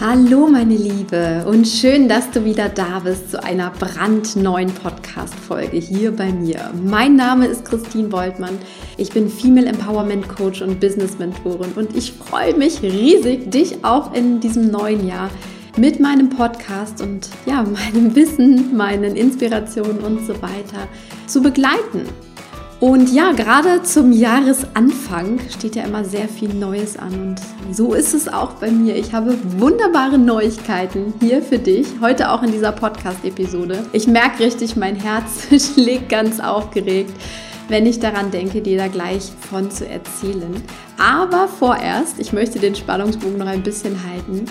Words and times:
Hallo 0.00 0.46
meine 0.46 0.76
Liebe 0.76 1.44
und 1.46 1.68
schön, 1.68 2.08
dass 2.08 2.30
du 2.30 2.42
wieder 2.42 2.70
da 2.70 3.00
bist 3.00 3.32
zu 3.32 3.44
einer 3.44 3.68
brandneuen 3.68 4.72
Podcast-Folge 4.72 5.76
hier 5.76 6.10
bei 6.12 6.32
mir. 6.32 6.70
Mein 6.82 7.16
Name 7.16 7.46
ist 7.46 7.66
Christine 7.66 8.10
Woltmann. 8.10 8.58
Ich 8.96 9.10
bin 9.10 9.28
Female 9.28 9.66
Empowerment 9.66 10.26
Coach 10.26 10.62
und 10.62 10.80
Business 10.80 11.18
Mentorin 11.18 11.72
und 11.76 11.94
ich 11.94 12.12
freue 12.12 12.56
mich 12.56 12.80
riesig, 12.80 13.50
dich 13.50 13.84
auch 13.84 14.14
in 14.14 14.40
diesem 14.40 14.70
neuen 14.70 15.06
Jahr 15.06 15.28
mit 15.76 16.00
meinem 16.00 16.30
Podcast 16.30 17.02
und 17.02 17.28
ja, 17.44 17.62
meinem 17.92 18.16
Wissen, 18.16 18.74
meinen 18.74 19.16
Inspirationen 19.16 19.98
und 19.98 20.26
so 20.26 20.32
weiter 20.40 20.88
zu 21.26 21.42
begleiten. 21.42 22.06
Und 22.80 23.12
ja, 23.12 23.32
gerade 23.32 23.82
zum 23.82 24.10
Jahresanfang 24.10 25.38
steht 25.50 25.76
ja 25.76 25.82
immer 25.84 26.02
sehr 26.02 26.28
viel 26.28 26.48
Neues 26.54 26.96
an 26.96 27.12
und 27.12 27.36
so 27.74 27.92
ist 27.92 28.14
es 28.14 28.26
auch 28.26 28.54
bei 28.54 28.70
mir. 28.70 28.96
Ich 28.96 29.12
habe 29.12 29.36
wunderbare 29.58 30.16
Neuigkeiten 30.16 31.12
hier 31.20 31.42
für 31.42 31.58
dich, 31.58 31.86
heute 32.00 32.30
auch 32.30 32.42
in 32.42 32.52
dieser 32.52 32.72
Podcast-Episode. 32.72 33.84
Ich 33.92 34.06
merke 34.06 34.42
richtig, 34.42 34.76
mein 34.76 34.96
Herz 34.96 35.48
schlägt 35.74 36.08
ganz 36.08 36.40
aufgeregt 36.40 37.12
wenn 37.70 37.86
ich 37.86 38.00
daran 38.00 38.30
denke, 38.30 38.60
dir 38.60 38.76
da 38.76 38.88
gleich 38.88 39.30
von 39.48 39.70
zu 39.70 39.88
erzählen. 39.88 40.54
Aber 40.98 41.48
vorerst, 41.48 42.18
ich 42.18 42.32
möchte 42.32 42.58
den 42.58 42.74
Spannungsbogen 42.74 43.38
noch 43.38 43.46
ein 43.46 43.62
bisschen 43.62 43.96
halten, 44.04 44.44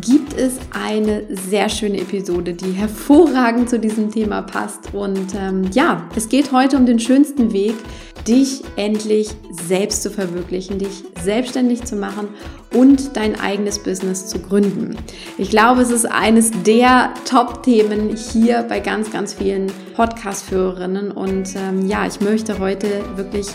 gibt 0.00 0.34
es 0.34 0.58
eine 0.72 1.24
sehr 1.28 1.68
schöne 1.68 2.00
Episode, 2.00 2.54
die 2.54 2.72
hervorragend 2.72 3.68
zu 3.68 3.78
diesem 3.78 4.10
Thema 4.10 4.42
passt. 4.42 4.94
Und 4.94 5.34
ähm, 5.36 5.68
ja, 5.72 6.08
es 6.14 6.28
geht 6.28 6.52
heute 6.52 6.76
um 6.76 6.86
den 6.86 7.00
schönsten 7.00 7.52
Weg, 7.52 7.74
dich 8.26 8.62
endlich 8.76 9.30
selbst 9.50 10.02
zu 10.02 10.10
verwirklichen, 10.10 10.78
dich 10.78 11.04
selbstständig 11.22 11.84
zu 11.84 11.96
machen 11.96 12.28
und 12.74 13.16
dein 13.16 13.38
eigenes 13.38 13.78
Business 13.78 14.26
zu 14.26 14.38
gründen. 14.38 14.96
Ich 15.38 15.50
glaube, 15.50 15.82
es 15.82 15.90
ist 15.90 16.06
eines 16.06 16.50
der 16.64 17.12
Top-Themen 17.28 18.16
hier 18.16 18.64
bei 18.68 18.80
ganz, 18.80 19.10
ganz 19.10 19.34
vielen 19.34 19.66
Podcast-Führerinnen. 19.94 21.10
Und 21.10 21.54
ähm, 21.56 21.86
ja, 21.86 22.06
ich 22.06 22.20
möchte 22.20 22.58
heute 22.58 22.88
wirklich 23.16 23.48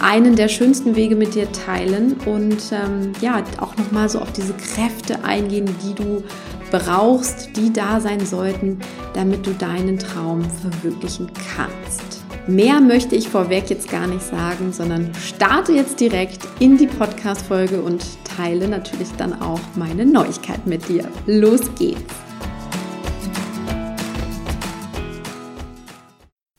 einen 0.00 0.36
der 0.36 0.48
schönsten 0.48 0.94
Wege 0.96 1.16
mit 1.16 1.34
dir 1.34 1.50
teilen 1.50 2.16
und 2.24 2.72
ähm, 2.72 3.12
ja, 3.20 3.42
auch 3.60 3.76
nochmal 3.76 4.08
so 4.08 4.20
auf 4.20 4.32
diese 4.32 4.54
Kräfte 4.54 5.24
eingehen, 5.24 5.68
die 5.82 5.94
du 5.94 6.22
brauchst, 6.70 7.56
die 7.56 7.72
da 7.72 8.00
sein 8.00 8.24
sollten, 8.24 8.78
damit 9.14 9.46
du 9.46 9.52
deinen 9.52 9.98
Traum 9.98 10.42
verwirklichen 10.42 11.30
kannst. 11.56 12.17
Mehr 12.48 12.80
möchte 12.80 13.14
ich 13.14 13.28
vorweg 13.28 13.68
jetzt 13.68 13.90
gar 13.90 14.06
nicht 14.06 14.22
sagen, 14.22 14.72
sondern 14.72 15.14
starte 15.16 15.72
jetzt 15.72 16.00
direkt 16.00 16.48
in 16.60 16.78
die 16.78 16.86
Podcast-Folge 16.86 17.82
und 17.82 18.02
teile 18.24 18.68
natürlich 18.68 19.10
dann 19.18 19.42
auch 19.42 19.60
meine 19.76 20.06
Neuigkeit 20.06 20.66
mit 20.66 20.88
dir. 20.88 21.06
Los 21.26 21.60
geht's! 21.78 22.14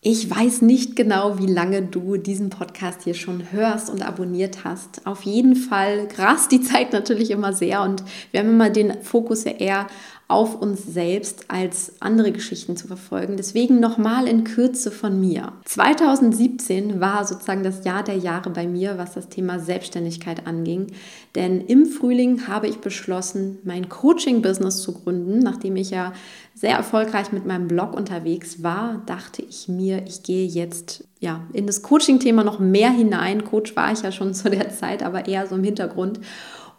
Ich 0.01 0.29
weiß 0.29 0.61
nicht 0.61 0.95
genau, 0.95 1.39
wie 1.39 1.51
lange 1.51 1.81
du 1.81 2.17
diesen 2.17 2.51
Podcast 2.51 3.01
hier 3.03 3.15
schon 3.15 3.51
hörst 3.51 3.89
und 3.89 4.07
abonniert 4.07 4.63
hast. 4.63 5.07
Auf 5.07 5.23
jeden 5.23 5.55
Fall 5.55 6.07
rast 6.17 6.51
die 6.51 6.61
Zeit 6.61 6.93
natürlich 6.93 7.31
immer 7.31 7.51
sehr 7.51 7.81
und 7.81 8.03
wir 8.29 8.41
haben 8.41 8.49
immer 8.49 8.69
den 8.69 9.01
Fokus 9.01 9.43
ja 9.43 9.53
eher 9.53 9.87
auf 10.29 10.61
uns 10.61 10.85
selbst 10.85 11.45
als 11.47 11.93
andere 11.99 12.31
Geschichten 12.31 12.77
zu 12.77 12.87
verfolgen. 12.87 13.35
Deswegen 13.35 13.79
nochmal 13.79 14.27
in 14.27 14.43
Kürze 14.43 14.91
von 14.91 15.19
mir. 15.19 15.53
2017 15.65 17.01
war 17.01 17.25
sozusagen 17.25 17.63
das 17.63 17.83
Jahr 17.83 18.03
der 18.03 18.15
Jahre 18.15 18.51
bei 18.51 18.67
mir, 18.67 18.99
was 18.99 19.15
das 19.15 19.29
Thema 19.29 19.57
Selbstständigkeit 19.57 20.45
anging. 20.45 20.87
Denn 21.33 21.61
im 21.61 21.87
Frühling 21.87 22.47
habe 22.47 22.67
ich 22.67 22.77
beschlossen, 22.77 23.57
mein 23.63 23.89
Coaching-Business 23.89 24.83
zu 24.83 24.93
gründen. 24.93 25.39
Nachdem 25.39 25.75
ich 25.75 25.89
ja 25.89 26.13
sehr 26.53 26.75
erfolgreich 26.75 27.31
mit 27.31 27.47
meinem 27.47 27.67
Blog 27.67 27.95
unterwegs 27.95 28.61
war, 28.61 29.01
dachte 29.07 29.41
ich 29.41 29.67
mir, 29.67 30.03
ich 30.05 30.21
gehe 30.21 30.45
jetzt 30.45 31.05
ja, 31.19 31.41
in 31.53 31.65
das 31.65 31.81
Coaching-Thema 31.81 32.43
noch 32.43 32.59
mehr 32.59 32.91
hinein. 32.91 33.43
Coach 33.45 33.75
war 33.75 33.91
ich 33.91 34.03
ja 34.03 34.11
schon 34.11 34.33
zu 34.35 34.51
der 34.51 34.69
Zeit, 34.69 35.01
aber 35.01 35.27
eher 35.27 35.47
so 35.47 35.55
im 35.55 35.63
Hintergrund 35.63 36.19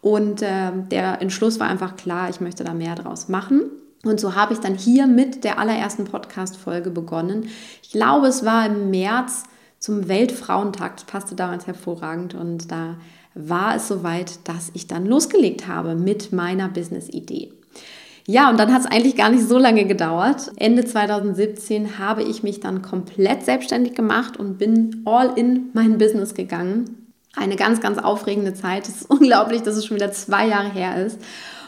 und 0.01 0.43
äh, 0.43 0.73
der 0.91 1.21
Entschluss 1.21 1.61
war 1.61 1.69
einfach 1.69 1.97
klar, 1.97 2.31
ich 2.31 2.41
möchte 2.41 2.65
da 2.65 2.75
mehr 2.75 2.95
draus 2.95 3.29
machen. 3.29 3.63
Und 4.05 4.19
so 4.19 4.35
habe 4.35 4.55
ich 4.55 4.61
dann 4.61 4.75
hier 4.75 5.07
mit 5.07 5.45
der 5.45 5.59
allerersten 5.59 6.05
Podcast-Folge 6.05 6.91
begonnen. 6.91 7.49
Ich 7.83 7.91
glaube, 7.91 8.29
es 8.29 8.45
war 8.45 8.65
im 8.65 8.89
März 8.91 9.45
zum 9.79 10.09
Weltfrauentag. 10.09 10.97
Das 10.97 11.05
passte 11.05 11.35
damals 11.35 11.67
hervorragend. 11.67 12.35
Und 12.35 12.73
da 12.73 12.97
war 13.35 13.77
es 13.77 13.89
soweit, 13.89 14.49
dass 14.49 14.71
ich 14.73 14.87
dann 14.87 15.05
losgelegt 15.05 15.69
habe 15.69 15.97
mit 15.97 16.33
meiner 16.33 16.69
Business-Idee. 16.69 17.53
Ja, 18.27 18.49
und 18.49 18.59
dann 18.59 18.73
hat 18.73 18.83
es 18.83 18.87
eigentlich 18.87 19.17
gar 19.17 19.29
nicht 19.29 19.47
so 19.47 19.59
lange 19.59 19.85
gedauert. 19.85 20.51
Ende 20.57 20.85
2017 20.85 21.99
habe 21.99 22.23
ich 22.23 22.43
mich 22.43 22.61
dann 22.61 22.81
komplett 22.81 23.45
selbstständig 23.45 23.95
gemacht 23.95 24.39
und 24.39 24.57
bin 24.57 25.03
all 25.05 25.37
in 25.37 25.69
mein 25.75 25.99
Business 25.99 26.35
gegangen 26.35 27.00
eine 27.37 27.57
ganz, 27.57 27.81
ganz 27.81 27.99
aufregende 27.99 28.55
Zeit. 28.55 28.89
Es 28.89 29.03
ist 29.03 29.05
unglaublich, 29.11 29.63
dass 29.63 29.77
es 29.77 29.87
schon 29.87 29.97
wieder 29.97 30.13
zwei 30.13 30.49
Jahre 30.49 30.73
her 30.73 31.05
ist. 31.05 31.19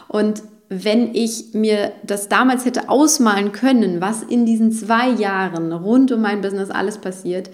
Und 0.07 0.43
wenn 0.69 1.13
ich 1.13 1.53
mir 1.53 1.91
das 2.03 2.29
damals 2.29 2.65
hätte 2.65 2.89
ausmalen 2.89 3.51
können, 3.51 4.01
was 4.01 4.23
in 4.23 4.45
diesen 4.45 4.71
zwei 4.71 5.09
Jahren 5.09 5.71
rund 5.71 6.11
um 6.11 6.21
mein 6.21 6.41
Business 6.41 6.69
alles 6.69 6.97
passiert, 6.97 7.49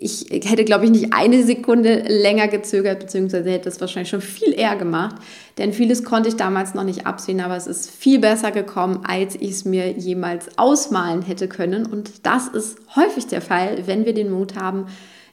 ich 0.00 0.26
hätte, 0.30 0.64
glaube 0.64 0.84
ich, 0.84 0.92
nicht 0.92 1.12
eine 1.12 1.42
Sekunde 1.42 2.04
länger 2.06 2.46
gezögert, 2.46 3.00
beziehungsweise 3.00 3.50
hätte 3.50 3.68
es 3.68 3.80
wahrscheinlich 3.80 4.10
schon 4.10 4.20
viel 4.20 4.52
eher 4.52 4.76
gemacht. 4.76 5.16
Denn 5.56 5.72
vieles 5.72 6.04
konnte 6.04 6.28
ich 6.28 6.36
damals 6.36 6.74
noch 6.74 6.84
nicht 6.84 7.04
absehen, 7.06 7.40
aber 7.40 7.56
es 7.56 7.66
ist 7.66 7.90
viel 7.90 8.20
besser 8.20 8.52
gekommen, 8.52 9.00
als 9.04 9.34
ich 9.34 9.50
es 9.50 9.64
mir 9.64 9.90
jemals 9.90 10.56
ausmalen 10.56 11.22
hätte 11.22 11.48
können. 11.48 11.84
Und 11.84 12.26
das 12.26 12.46
ist 12.46 12.78
häufig 12.94 13.26
der 13.26 13.40
Fall, 13.40 13.86
wenn 13.86 14.04
wir 14.04 14.14
den 14.14 14.30
Mut 14.30 14.54
haben, 14.54 14.86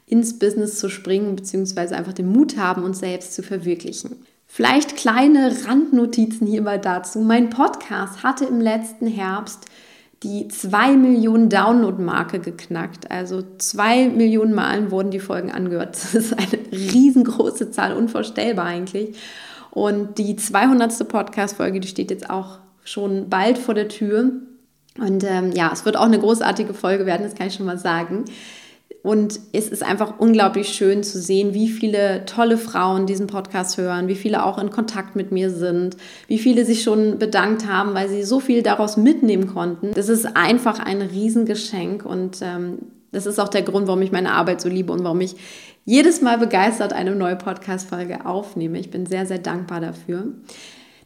ins 0.07 0.37
Business 0.37 0.79
zu 0.79 0.89
springen, 0.89 1.35
beziehungsweise 1.35 1.95
einfach 1.95 2.13
den 2.13 2.31
Mut 2.31 2.57
haben, 2.57 2.83
uns 2.83 2.99
selbst 2.99 3.33
zu 3.33 3.43
verwirklichen. 3.43 4.17
Vielleicht 4.47 4.95
kleine 4.95 5.53
Randnotizen 5.65 6.47
hier 6.47 6.61
mal 6.61 6.79
dazu. 6.79 7.19
Mein 7.19 7.49
Podcast 7.49 8.23
hatte 8.23 8.45
im 8.45 8.61
letzten 8.61 9.07
Herbst 9.07 9.65
die 10.23 10.47
2 10.47 10.95
Millionen 10.95 11.49
Download-Marke 11.49 12.39
geknackt. 12.39 13.11
Also 13.11 13.43
2 13.57 14.09
Millionen 14.09 14.53
Malen 14.53 14.91
wurden 14.91 15.11
die 15.11 15.19
Folgen 15.19 15.51
angehört. 15.51 15.95
Das 15.95 16.15
ist 16.15 16.33
eine 16.33 16.59
riesengroße 16.71 17.71
Zahl, 17.71 17.93
unvorstellbar 17.93 18.65
eigentlich. 18.65 19.17
Und 19.71 20.17
die 20.17 20.35
200. 20.35 21.07
Podcast-Folge, 21.07 21.79
die 21.79 21.87
steht 21.87 22.09
jetzt 22.09 22.29
auch 22.29 22.59
schon 22.83 23.29
bald 23.29 23.57
vor 23.57 23.73
der 23.73 23.89
Tür. 23.89 24.31
Und 24.97 25.23
ähm, 25.25 25.51
ja, 25.51 25.69
es 25.73 25.83
wird 25.83 25.97
auch 25.97 26.05
eine 26.05 26.19
großartige 26.19 26.73
Folge 26.73 27.05
werden, 27.05 27.23
das 27.23 27.35
kann 27.35 27.47
ich 27.47 27.55
schon 27.55 27.65
mal 27.65 27.77
sagen. 27.77 28.23
Und 29.05 29.39
es 29.53 29.69
ist 29.69 29.83
einfach 29.83 30.17
unglaublich 30.17 30.69
schön 30.69 31.03
zu 31.03 31.19
sehen, 31.19 31.53
wie 31.53 31.67
viele 31.67 32.25
tolle 32.25 32.57
Frauen 32.57 33.05
diesen 33.05 33.27
Podcast 33.27 33.77
hören, 33.77 34.07
wie 34.07 34.15
viele 34.15 34.43
auch 34.43 34.57
in 34.57 34.71
Kontakt 34.71 35.15
mit 35.15 35.31
mir 35.31 35.51
sind, 35.51 35.95
wie 36.25 36.39
viele 36.39 36.65
sich 36.65 36.81
schon 36.81 37.19
bedankt 37.19 37.67
haben, 37.67 37.93
weil 37.93 38.09
sie 38.09 38.23
so 38.23 38.39
viel 38.39 38.63
daraus 38.63 38.97
mitnehmen 38.97 39.45
konnten. 39.45 39.91
Das 39.93 40.09
ist 40.09 40.35
einfach 40.35 40.79
ein 40.79 41.03
Riesengeschenk 41.03 42.03
und 42.03 42.39
ähm, 42.41 42.79
das 43.11 43.27
ist 43.27 43.37
auch 43.37 43.49
der 43.49 43.61
Grund, 43.61 43.85
warum 43.85 44.01
ich 44.01 44.11
meine 44.11 44.31
Arbeit 44.31 44.59
so 44.59 44.69
liebe 44.69 44.91
und 44.91 45.03
warum 45.03 45.21
ich 45.21 45.35
jedes 45.85 46.23
Mal 46.23 46.39
begeistert 46.39 46.91
eine 46.91 47.15
neue 47.15 47.35
Podcast-Folge 47.35 48.25
aufnehme. 48.25 48.79
Ich 48.79 48.89
bin 48.89 49.05
sehr, 49.05 49.27
sehr 49.27 49.37
dankbar 49.37 49.81
dafür. 49.81 50.29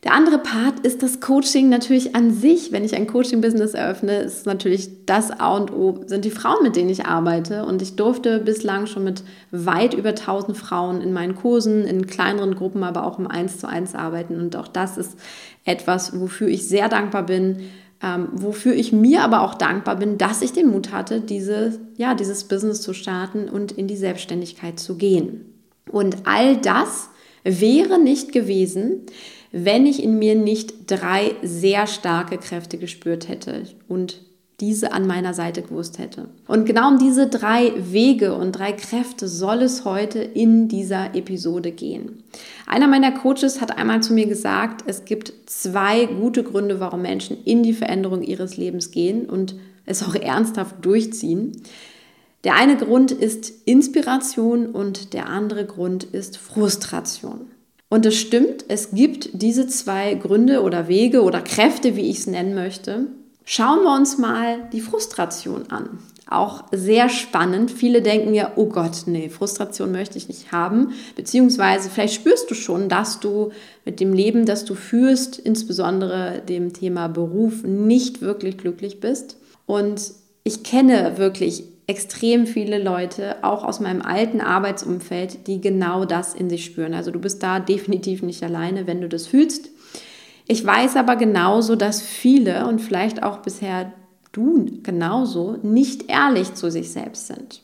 Der 0.04 0.14
andere 0.14 0.38
Part 0.38 0.80
ist 0.82 1.04
das 1.04 1.20
Coaching 1.20 1.68
natürlich 1.68 2.16
an 2.16 2.32
sich. 2.32 2.72
Wenn 2.72 2.86
ich 2.86 2.96
ein 2.96 3.06
Coaching-Business 3.06 3.74
eröffne, 3.74 4.20
ist 4.20 4.46
natürlich 4.46 5.06
das 5.06 5.30
A 5.30 5.58
und 5.58 5.74
O, 5.74 6.04
sind 6.06 6.24
die 6.24 6.32
Frauen, 6.32 6.64
mit 6.64 6.78
denen 6.78 6.90
ich 6.90 7.06
arbeite. 7.06 7.66
Und 7.66 7.82
ich 7.82 7.98
durfte 7.98 8.40
bislang 8.40 8.88
schon 8.88 9.04
mit 9.04 9.24
weit 9.52 9.94
über 9.94 10.10
1000 10.10 10.56
Frauen 10.56 11.02
in 11.02 11.12
meinen 11.12 11.36
Kursen, 11.36 11.84
in 11.86 12.08
kleineren 12.08 12.56
Gruppen, 12.56 12.84
aber 12.84 13.06
auch 13.06 13.20
im 13.20 13.28
1 13.28 13.58
zu 13.58 13.68
1 13.68 13.94
arbeiten. 13.94 14.40
Und 14.40 14.56
auch 14.56 14.70
das 14.70 14.98
ist 14.98 15.18
etwas, 15.66 16.18
wofür 16.18 16.48
ich 16.48 16.66
sehr 16.66 16.88
dankbar 16.88 17.24
bin, 17.24 17.58
ähm, 18.02 18.30
wofür 18.32 18.74
ich 18.74 18.94
mir 18.94 19.22
aber 19.24 19.42
auch 19.42 19.56
dankbar 19.56 19.98
bin, 19.98 20.18
dass 20.18 20.42
ich 20.42 20.54
den 20.54 20.70
Mut 20.70 20.94
hatte, 20.94 21.20
diese, 21.20 21.78
ja, 21.98 22.14
dieses 22.14 22.46
Business 22.46 22.82
zu 22.82 22.94
starten 22.94 23.50
und 23.50 23.74
in 23.74 23.88
die 23.88 23.98
Selbstständigkeit 23.98 24.80
zu 24.80 24.96
gehen. 24.96 25.54
Und 25.92 26.20
all 26.24 26.56
das 26.56 27.10
wäre 27.44 28.00
nicht 28.00 28.32
gewesen, 28.32 29.06
wenn 29.52 29.86
ich 29.86 30.04
in 30.04 30.20
mir 30.20 30.36
nicht 30.36 30.92
drei 30.92 31.36
sehr 31.42 31.88
starke 31.88 32.38
Kräfte 32.38 32.78
gespürt 32.78 33.28
hätte 33.28 33.64
und 33.88 34.22
diese 34.60 34.92
an 34.92 35.08
meiner 35.08 35.34
Seite 35.34 35.62
gewusst 35.62 36.00
hätte. 36.00 36.28
Und 36.48 36.66
genau 36.66 36.90
um 36.90 37.00
diese 37.00 37.28
drei 37.28 37.72
Wege 37.78 38.36
und 38.36 38.52
drei 38.52 38.74
Kräfte 38.74 39.28
soll 39.28 39.62
es 39.62 39.86
heute 39.86 40.20
in 40.20 40.68
dieser 40.68 41.16
Episode 41.16 41.72
gehen. 41.72 42.24
Einer 42.68 42.88
meiner 42.88 43.12
Coaches 43.12 43.62
hat 43.62 43.78
einmal 43.78 44.04
zu 44.04 44.14
mir 44.14 44.28
gesagt, 44.28 44.84
es 44.86 45.06
gibt 45.06 45.34
zwei 45.46 46.06
gute 46.08 46.44
Gründe, 46.44 46.80
warum 46.80 47.02
Menschen 47.02 47.38
in 47.46 47.64
die 47.64 47.74
Veränderung 47.74 48.22
ihres 48.22 48.58
Lebens 48.58 48.92
gehen 48.92 49.28
und 49.28 49.56
es 49.86 50.04
auch 50.04 50.16
ernsthaft 50.22 50.76
durchziehen. 50.82 51.54
Der 52.44 52.56
eine 52.56 52.78
Grund 52.78 53.12
ist 53.12 53.52
Inspiration 53.66 54.68
und 54.68 55.14
der 55.14 55.28
andere 55.28 55.66
Grund 55.66 56.04
ist 56.04 56.38
Frustration. 56.38 57.48
Und 57.90 58.06
es 58.06 58.16
stimmt, 58.16 58.66
es 58.68 58.92
gibt 58.92 59.30
diese 59.34 59.68
zwei 59.68 60.14
Gründe 60.14 60.62
oder 60.62 60.88
Wege 60.88 61.24
oder 61.24 61.42
Kräfte, 61.42 61.96
wie 61.96 62.10
ich 62.10 62.20
es 62.20 62.28
nennen 62.28 62.54
möchte. 62.54 63.08
Schauen 63.46 63.84
wir 63.84 63.96
uns 63.96 64.20
mal 64.20 64.70
die 64.72 64.82
Frustration 64.82 65.72
an. 65.72 65.98
Auch 66.30 66.66
sehr 66.72 67.10
spannend. 67.10 67.72
Viele 67.72 68.04
denken 68.04 68.36
ja, 68.36 68.52
oh 68.56 68.68
Gott, 68.68 69.08
nee, 69.08 69.30
Frustration 69.30 69.92
möchte 69.92 70.20
ich 70.20 70.28
nicht 70.28 70.52
haben. 70.52 70.94
Beziehungsweise 71.16 71.90
vielleicht 71.90 72.14
spürst 72.14 72.52
du 72.52 72.54
schon, 72.54 72.88
dass 72.88 73.20
du 73.20 73.50
mit 73.86 74.00
dem 74.00 74.14
Leben, 74.14 74.46
das 74.46 74.66
du 74.66 74.76
führst, 74.76 75.40
insbesondere 75.40 76.44
dem 76.48 76.74
Thema 76.74 77.08
Beruf, 77.08 77.64
nicht 77.64 78.22
wirklich 78.22 78.60
glücklich 78.60 79.00
bist. 79.00 79.38
Und 79.66 80.12
ich 80.44 80.62
kenne 80.62 81.18
wirklich 81.18 81.64
extrem 81.90 82.46
viele 82.46 82.78
Leute, 82.78 83.44
auch 83.44 83.64
aus 83.64 83.80
meinem 83.80 84.04
alten 84.04 84.42
Arbeitsumfeld, 84.42 85.48
die 85.48 85.60
genau 85.60 86.06
das 86.06 86.36
in 86.36 86.48
sich 86.48 86.64
spüren. 86.64 86.94
Also 86.94 87.10
du 87.10 87.18
bist 87.18 87.42
da 87.42 87.60
definitiv 87.60 88.22
nicht 88.22 88.44
alleine, 88.44 88.86
wenn 88.86 89.02
du 89.02 89.10
das 89.10 89.26
fühlst. 89.26 89.72
Ich 90.46 90.64
weiß 90.64 90.98
aber 90.98 91.16
genauso, 91.16 91.76
dass 91.76 92.04
viele 92.04 92.68
und 92.68 92.80
vielleicht 92.80 93.24
auch 93.24 93.40
bisher 93.40 93.92
du 94.32 94.70
genauso 94.84 95.58
nicht 95.64 96.12
ehrlich 96.12 96.54
zu 96.54 96.70
sich 96.70 96.92
selbst 96.92 97.26
sind. 97.26 97.64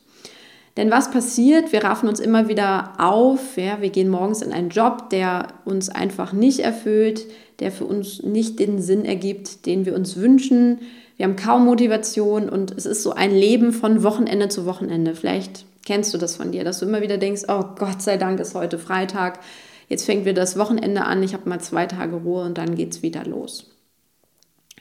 Denn 0.76 0.90
was 0.90 1.12
passiert? 1.12 1.72
Wir 1.72 1.84
raffen 1.84 2.10
uns 2.10 2.20
immer 2.20 2.48
wieder 2.48 2.94
auf. 2.98 3.58
Ja? 3.58 3.80
Wir 3.80 3.92
gehen 3.92 4.10
morgens 4.10 4.42
in 4.42 4.52
einen 4.52 4.70
Job, 4.70 5.12
der 5.12 5.50
uns 5.66 5.90
einfach 5.90 6.34
nicht 6.34 6.62
erfüllt, 6.62 7.28
der 7.60 7.72
für 7.72 7.86
uns 7.86 8.24
nicht 8.24 8.58
den 8.58 8.82
Sinn 8.82 9.06
ergibt, 9.06 9.68
den 9.68 9.86
wir 9.86 9.96
uns 9.96 10.18
wünschen 10.18 10.80
wir 11.18 11.26
haben 11.26 11.36
kaum 11.36 11.66
Motivation 11.66 12.50
und 12.50 12.72
es 12.72 12.86
ist 12.86 13.04
so 13.04 13.12
ein 13.12 13.32
Leben 13.32 13.72
von 13.72 14.04
Wochenende 14.04 14.50
zu 14.50 14.66
Wochenende. 14.66 15.16
Vielleicht 15.16 15.66
kennst 15.86 16.14
du 16.14 16.18
das 16.18 16.36
von 16.36 16.52
dir, 16.52 16.64
dass 16.64 16.80
du 16.80 16.86
immer 16.86 17.02
wieder 17.02 17.18
denkst, 17.18 17.44
oh 17.48 17.64
Gott 17.78 18.02
sei 18.02 18.18
Dank 18.18 18.40
ist 18.40 18.56
heute 18.56 18.78
Freitag, 18.78 19.40
jetzt 19.88 20.06
fängt 20.06 20.26
wieder 20.26 20.42
das 20.42 20.58
Wochenende 20.58 21.06
an, 21.06 21.24
ich 21.24 21.34
habe 21.34 21.48
mal 21.48 21.62
zwei 21.62 21.86
Tage 21.86 22.18
Ruhe 22.18 22.44
und 22.44 22.58
dann 22.58 22.76
geht 22.76 22.94
es 22.94 23.02
wieder 23.02 23.24
los. 23.24 23.72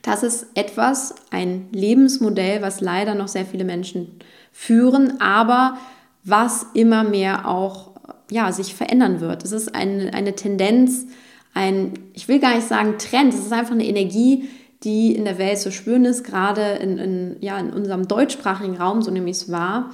Das 0.03 0.23
ist 0.23 0.47
etwas, 0.55 1.15
ein 1.31 1.69
Lebensmodell, 1.73 2.61
was 2.61 2.81
leider 2.81 3.15
noch 3.15 3.29
sehr 3.29 3.47
viele 3.47 3.65
Menschen 3.65 4.19
führen, 4.53 5.21
aber 5.21 5.79
was 6.25 6.67
immer 6.75 7.05
mehr 7.05 7.49
auch 7.49 7.93
ja, 8.31 8.53
sich 8.53 8.75
verändern 8.75 9.21
wird. 9.21 9.45
Es 9.45 9.53
ist 9.53 9.75
eine, 9.75 10.13
eine 10.13 10.35
Tendenz, 10.35 11.07
ein, 11.55 11.95
ich 12.13 12.29
will 12.29 12.41
gar 12.41 12.55
nicht 12.55 12.67
sagen 12.67 12.99
Trend, 12.99 13.33
es 13.33 13.41
ist 13.41 13.53
einfach 13.53 13.73
eine 13.73 13.87
Energie, 13.87 14.49
die 14.85 15.15
in 15.15 15.25
der 15.25 15.39
Welt 15.39 15.59
zu 15.59 15.73
spüren 15.73 16.05
ist, 16.05 16.25
gerade 16.25 16.63
in, 16.81 16.99
in, 16.99 17.37
ja, 17.41 17.59
in 17.59 17.73
unserem 17.73 18.07
deutschsprachigen 18.07 18.77
Raum, 18.77 19.03
so 19.03 19.11
nämlich 19.11 19.37
es 19.39 19.53
war, 19.53 19.91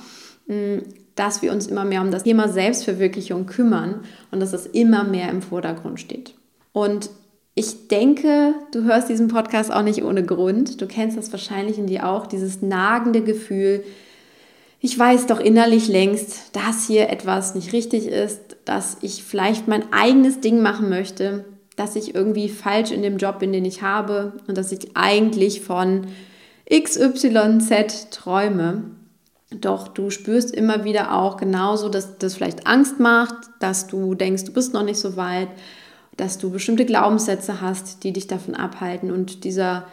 mm, 0.47 0.79
dass 1.15 1.43
wir 1.43 1.53
uns 1.53 1.67
immer 1.67 1.85
mehr 1.85 2.01
um 2.01 2.11
das 2.11 2.25
Thema 2.25 2.49
Selbstverwirklichung 2.49 3.47
kümmern 3.47 4.01
und 4.31 4.41
dass 4.41 4.53
es 4.53 4.67
immer 4.67 5.05
mehr 5.05 5.29
im 5.31 5.43
Vordergrund 5.43 6.01
steht. 6.01 6.35
Und 6.73 7.11
ich 7.55 7.89
denke, 7.89 8.55
du 8.73 8.85
hörst 8.85 9.09
diesen 9.09 9.29
Podcast 9.29 9.73
auch 9.73 9.83
nicht 9.83 10.03
ohne 10.03 10.25
Grund. 10.25 10.81
Du 10.81 10.87
kennst 10.87 11.19
das 11.19 11.33
wahrscheinlich 11.33 11.79
in 11.79 11.87
dir 11.87 12.09
auch, 12.09 12.27
dieses 12.27 12.63
nagende 12.63 13.23
Gefühl, 13.23 13.85
ich 14.81 14.99
weiß 14.99 15.27
doch 15.27 15.41
innerlich 15.41 15.89
längst, 15.89 16.57
dass 16.57 16.87
hier 16.87 17.11
etwas 17.11 17.55
nicht 17.55 17.75
richtig 17.75 18.07
ist, 18.07 18.57
dass 18.65 18.97
ich 19.03 19.23
vielleicht 19.23 19.69
mein 19.69 19.93
eigenes 19.93 20.41
Ding 20.41 20.63
machen 20.63 20.89
möchte, 20.89 21.45
dass 21.77 21.97
ich 21.97 22.15
irgendwie 22.15 22.49
falsch 22.49 22.91
in 22.91 23.03
dem 23.03 23.19
Job 23.19 23.39
bin, 23.39 23.53
den 23.53 23.65
ich 23.65 23.83
habe 23.83 24.35
und 24.47 24.59
dass 24.59 24.73
ich 24.73 24.97
eigentlich 24.97 25.61
von 25.61 26.07
XYZ 26.71 28.11
träume. 28.11 28.85
Doch 29.51 29.89
du 29.89 30.11
spürst 30.11 30.55
immer 30.55 30.85
wieder 30.85 31.15
auch 31.15 31.37
genauso, 31.37 31.89
dass 31.89 32.19
das 32.19 32.35
vielleicht 32.35 32.67
Angst 32.67 33.01
macht, 33.01 33.35
dass 33.59 33.87
du 33.87 34.15
denkst, 34.15 34.45
du 34.45 34.53
bist 34.53 34.73
noch 34.75 34.85
nicht 34.85 35.01
so 35.01 35.17
weit, 35.17 35.49
dass 36.17 36.39
du 36.39 36.51
bestimmte 36.51 36.85
Glaubenssätze 36.85 37.61
hast, 37.61 38.05
die 38.05 38.13
dich 38.13 38.27
davon 38.27 38.55
abhalten 38.55 39.11
und 39.11 39.45
dieser 39.45 39.87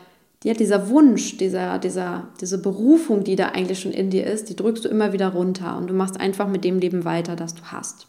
ja, 0.43 0.53
dieser 0.53 0.89
Wunsch, 0.89 1.37
dieser, 1.37 1.79
dieser, 1.79 2.27
diese 2.39 2.59
Berufung, 2.61 3.23
die 3.23 3.35
da 3.35 3.49
eigentlich 3.49 3.79
schon 3.79 3.91
in 3.91 4.09
dir 4.09 4.27
ist, 4.27 4.49
die 4.49 4.55
drückst 4.55 4.85
du 4.85 4.89
immer 4.89 5.11
wieder 5.11 5.29
runter 5.29 5.77
und 5.77 5.89
du 5.89 5.93
machst 5.93 6.19
einfach 6.19 6.47
mit 6.47 6.63
dem 6.63 6.79
Leben 6.79 7.05
weiter, 7.05 7.35
das 7.35 7.55
du 7.55 7.63
hast. 7.63 8.07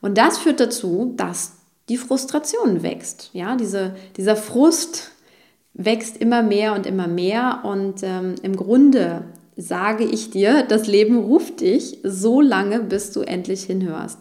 Und 0.00 0.16
das 0.16 0.38
führt 0.38 0.60
dazu, 0.60 1.14
dass 1.16 1.57
die 1.88 1.96
Frustration 1.96 2.82
wächst. 2.82 3.30
Ja, 3.32 3.56
diese, 3.56 3.94
dieser 4.16 4.36
Frust 4.36 5.10
wächst 5.74 6.16
immer 6.16 6.42
mehr 6.42 6.74
und 6.74 6.86
immer 6.86 7.06
mehr. 7.06 7.60
Und 7.64 8.02
ähm, 8.02 8.34
im 8.42 8.56
Grunde 8.56 9.24
sage 9.56 10.04
ich 10.04 10.30
dir, 10.30 10.62
das 10.62 10.86
Leben 10.86 11.18
ruft 11.18 11.60
dich 11.60 11.98
so 12.02 12.40
lange, 12.40 12.80
bis 12.80 13.12
du 13.12 13.22
endlich 13.22 13.64
hinhörst. 13.64 14.20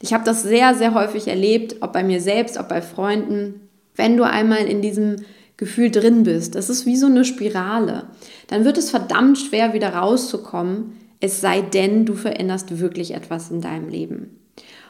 Ich 0.00 0.12
habe 0.12 0.24
das 0.24 0.42
sehr, 0.42 0.74
sehr 0.74 0.94
häufig 0.94 1.28
erlebt, 1.28 1.76
ob 1.80 1.92
bei 1.92 2.02
mir 2.02 2.20
selbst, 2.20 2.58
ob 2.58 2.68
bei 2.68 2.82
Freunden. 2.82 3.68
Wenn 3.94 4.16
du 4.16 4.24
einmal 4.24 4.66
in 4.66 4.82
diesem 4.82 5.16
Gefühl 5.56 5.90
drin 5.90 6.24
bist, 6.24 6.56
das 6.56 6.68
ist 6.68 6.84
wie 6.84 6.96
so 6.96 7.06
eine 7.06 7.24
Spirale, 7.24 8.04
dann 8.48 8.64
wird 8.64 8.76
es 8.76 8.90
verdammt 8.90 9.38
schwer, 9.38 9.72
wieder 9.72 9.94
rauszukommen, 9.94 10.94
es 11.20 11.40
sei 11.40 11.62
denn, 11.62 12.04
du 12.04 12.14
veränderst 12.14 12.78
wirklich 12.80 13.14
etwas 13.14 13.50
in 13.50 13.60
deinem 13.60 13.88
Leben. 13.88 14.43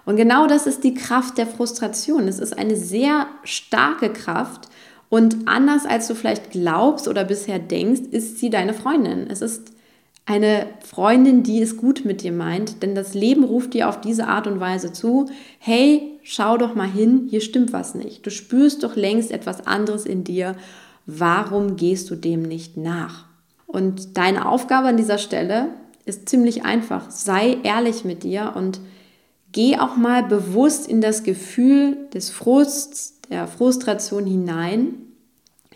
Und 0.04 0.16
genau 0.16 0.46
das 0.46 0.66
ist 0.66 0.84
die 0.84 0.94
Kraft 0.94 1.38
der 1.38 1.46
Frustration. 1.46 2.28
Es 2.28 2.38
ist 2.38 2.56
eine 2.56 2.76
sehr 2.76 3.26
starke 3.42 4.12
Kraft 4.12 4.68
und 5.08 5.46
anders 5.46 5.86
als 5.86 6.08
du 6.08 6.14
vielleicht 6.14 6.50
glaubst 6.50 7.08
oder 7.08 7.24
bisher 7.24 7.58
denkst, 7.58 8.02
ist 8.10 8.38
sie 8.38 8.50
deine 8.50 8.74
Freundin. 8.74 9.28
Es 9.30 9.42
ist 9.42 9.70
eine 10.26 10.66
Freundin, 10.80 11.42
die 11.42 11.60
es 11.60 11.76
gut 11.76 12.04
mit 12.04 12.22
dir 12.22 12.32
meint, 12.32 12.82
denn 12.82 12.94
das 12.94 13.14
Leben 13.14 13.44
ruft 13.44 13.74
dir 13.74 13.88
auf 13.88 14.00
diese 14.00 14.26
Art 14.26 14.46
und 14.46 14.58
Weise 14.58 14.92
zu, 14.92 15.26
hey, 15.58 16.18
schau 16.22 16.56
doch 16.56 16.74
mal 16.74 16.88
hin, 16.88 17.26
hier 17.28 17.42
stimmt 17.42 17.72
was 17.72 17.94
nicht. 17.94 18.26
Du 18.26 18.30
spürst 18.30 18.82
doch 18.82 18.96
längst 18.96 19.30
etwas 19.30 19.66
anderes 19.66 20.06
in 20.06 20.24
dir. 20.24 20.56
Warum 21.06 21.76
gehst 21.76 22.10
du 22.10 22.16
dem 22.16 22.42
nicht 22.42 22.76
nach? 22.76 23.26
Und 23.66 24.16
deine 24.16 24.48
Aufgabe 24.48 24.88
an 24.88 24.96
dieser 24.96 25.18
Stelle 25.18 25.68
ist 26.06 26.28
ziemlich 26.28 26.64
einfach. 26.64 27.10
Sei 27.10 27.58
ehrlich 27.62 28.04
mit 28.04 28.22
dir 28.22 28.54
und 28.56 28.80
Geh 29.54 29.78
auch 29.78 29.94
mal 29.94 30.24
bewusst 30.24 30.88
in 30.88 31.00
das 31.00 31.22
Gefühl 31.22 32.08
des 32.12 32.28
Frusts, 32.28 33.20
der 33.30 33.46
Frustration 33.46 34.26
hinein. 34.26 34.96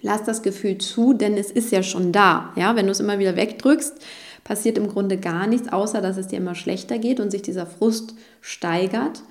Lass 0.02 0.24
das 0.24 0.42
Gefühl 0.42 0.78
zu, 0.78 1.12
denn 1.12 1.34
es 1.36 1.52
ist 1.52 1.70
ja 1.70 1.84
schon 1.84 2.10
da. 2.10 2.52
Ja, 2.56 2.74
wenn 2.74 2.86
du 2.86 2.92
es 2.92 2.98
immer 2.98 3.20
wieder 3.20 3.36
wegdrückst, 3.36 3.94
passiert 4.42 4.78
im 4.78 4.88
Grunde 4.88 5.16
gar 5.16 5.46
nichts, 5.46 5.72
außer 5.72 6.00
dass 6.00 6.16
es 6.16 6.26
dir 6.26 6.38
immer 6.38 6.56
schlechter 6.56 6.98
geht 6.98 7.20
und 7.20 7.30
sich 7.30 7.42
dieser 7.42 7.66
Frust 7.66 8.14
steigert. 8.40 9.22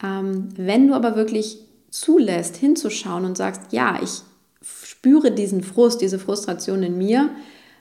Ähm, 0.00 0.50
wenn 0.54 0.86
du 0.86 0.94
aber 0.94 1.16
wirklich 1.16 1.58
zulässt, 1.90 2.54
hinzuschauen 2.56 3.24
und 3.24 3.36
sagst, 3.36 3.72
ja, 3.72 3.98
ich 4.00 4.20
spüre 4.62 5.32
diesen 5.32 5.64
Frust, 5.64 6.02
diese 6.02 6.20
Frustration 6.20 6.84
in 6.84 6.98
mir, 6.98 7.30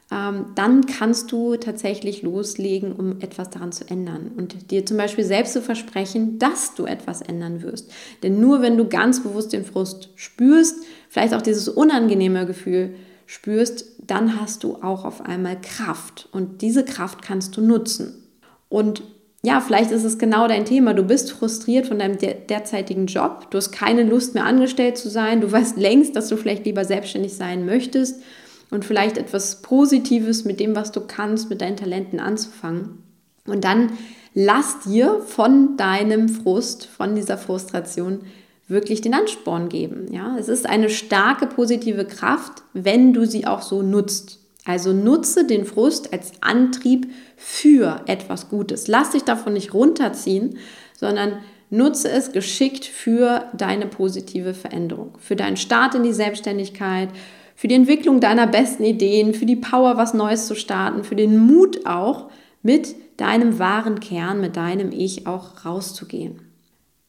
dann 0.10 0.86
kannst 0.86 1.34
du 1.34 1.58
tatsächlich 1.58 2.22
loslegen, 2.22 2.94
um 2.94 3.20
etwas 3.20 3.50
daran 3.50 3.74
zu 3.74 3.90
ändern 3.90 4.32
und 4.38 4.72
dir 4.72 4.86
zum 4.86 4.96
Beispiel 4.96 5.26
selbst 5.26 5.52
zu 5.52 5.62
versprechen, 5.62 6.40
dass 6.40 6.76
du 6.76 6.86
etwas 6.86 7.22
ändern 7.22 7.62
wirst. 7.62 7.92
Denn 8.24 8.40
nur 8.40 8.62
wenn 8.62 8.78
du 8.78 8.88
ganz 8.88 9.22
bewusst 9.22 9.52
den 9.52 9.66
Frust 9.66 10.10
spürst, 10.16 10.78
vielleicht 11.10 11.34
auch 11.34 11.42
dieses 11.42 11.68
unangenehme 11.68 12.46
Gefühl 12.46 12.96
spürst, 13.26 13.86
dann 14.00 14.40
hast 14.40 14.64
du 14.64 14.76
auch 14.76 15.04
auf 15.04 15.20
einmal 15.20 15.60
Kraft 15.60 16.30
und 16.32 16.62
diese 16.62 16.86
Kraft 16.86 17.22
kannst 17.22 17.58
du 17.58 17.62
nutzen. 17.62 18.24
Und 18.70 19.04
ja, 19.44 19.60
vielleicht 19.60 19.92
ist 19.92 20.06
es 20.06 20.18
genau 20.18 20.48
dein 20.48 20.64
Thema. 20.64 20.94
Du 20.94 21.04
bist 21.04 21.32
frustriert 21.32 21.86
von 21.86 22.00
deinem 22.00 22.18
derzeitigen 22.18 23.08
Job. 23.08 23.48
Du 23.52 23.58
hast 23.58 23.72
keine 23.72 24.04
Lust 24.04 24.36
mehr 24.36 24.46
angestellt 24.46 24.98
zu 24.98 25.10
sein. 25.10 25.42
Du 25.42 25.52
weißt 25.52 25.76
längst, 25.76 26.16
dass 26.16 26.30
du 26.30 26.38
vielleicht 26.38 26.66
lieber 26.66 26.86
selbstständig 26.86 27.34
sein 27.34 27.66
möchtest 27.66 28.22
und 28.72 28.86
vielleicht 28.86 29.18
etwas 29.18 29.62
Positives 29.62 30.46
mit 30.46 30.60
dem, 30.60 30.76
was 30.76 30.92
du 30.92 31.02
kannst, 31.02 31.50
mit 31.50 31.62
deinen 31.62 31.78
Talenten 31.78 32.20
anzufangen. 32.20 33.04
Und 33.46 33.64
dann 33.64 33.94
lass 34.34 34.82
dir 34.82 35.22
von 35.26 35.78
deinem 35.78 36.30
Frust, 36.30 36.86
von 36.86 37.16
dieser 37.16 37.38
Frustration 37.38 38.22
wirklich 38.68 39.02
den 39.02 39.14
Ansporn 39.14 39.70
geben. 39.70 40.12
Ja, 40.12 40.36
es 40.38 40.50
ist 40.50 40.68
eine 40.68 40.90
starke 40.90 41.48
positive 41.48 42.06
Kraft, 42.06 42.64
wenn 42.74 43.14
du 43.14 43.26
sie 43.26 43.48
auch 43.48 43.62
so 43.62 43.82
nutzt. 43.82 44.40
Also 44.66 44.92
nutze 44.92 45.48
den 45.48 45.66
Frust 45.66 46.12
als 46.12 46.34
Antrieb 46.42 47.08
für 47.38 48.02
etwas 48.06 48.50
Gutes. 48.50 48.90
Lass 48.90 49.12
dich 49.12 49.24
davon 49.24 49.54
nicht 49.54 49.74
runterziehen, 49.74 50.58
sondern 50.94 51.38
nutze 51.70 52.10
es 52.10 52.34
geschickt 52.34 52.84
für 52.84 53.46
deine 53.54 53.86
positive 53.86 54.54
Veränderung, 54.54 55.18
für 55.20 55.38
deinen 55.38 55.56
Start 55.56 55.96
in 55.96 56.04
die 56.04 56.14
Selbstständigkeit, 56.14 57.10
für 57.58 57.68
die 57.68 57.76
Entwicklung 57.76 58.22
deiner 58.22 58.48
besten 58.48 58.86
Ideen, 58.86 59.34
für 59.34 59.46
die 59.46 59.58
Power, 59.58 59.98
was 59.98 60.14
Neues 60.14 60.48
zu 60.48 60.56
starten, 60.56 61.04
für 61.04 61.18
den 61.18 61.38
Mut 61.38 61.86
auch, 61.86 62.30
mit 62.62 62.96
deinem 63.18 63.60
wahren 63.60 64.00
Kern, 64.00 64.40
mit 64.40 64.56
deinem 64.56 64.94
Ich 64.94 65.28
auch 65.28 65.66
rauszugehen. 65.66 66.40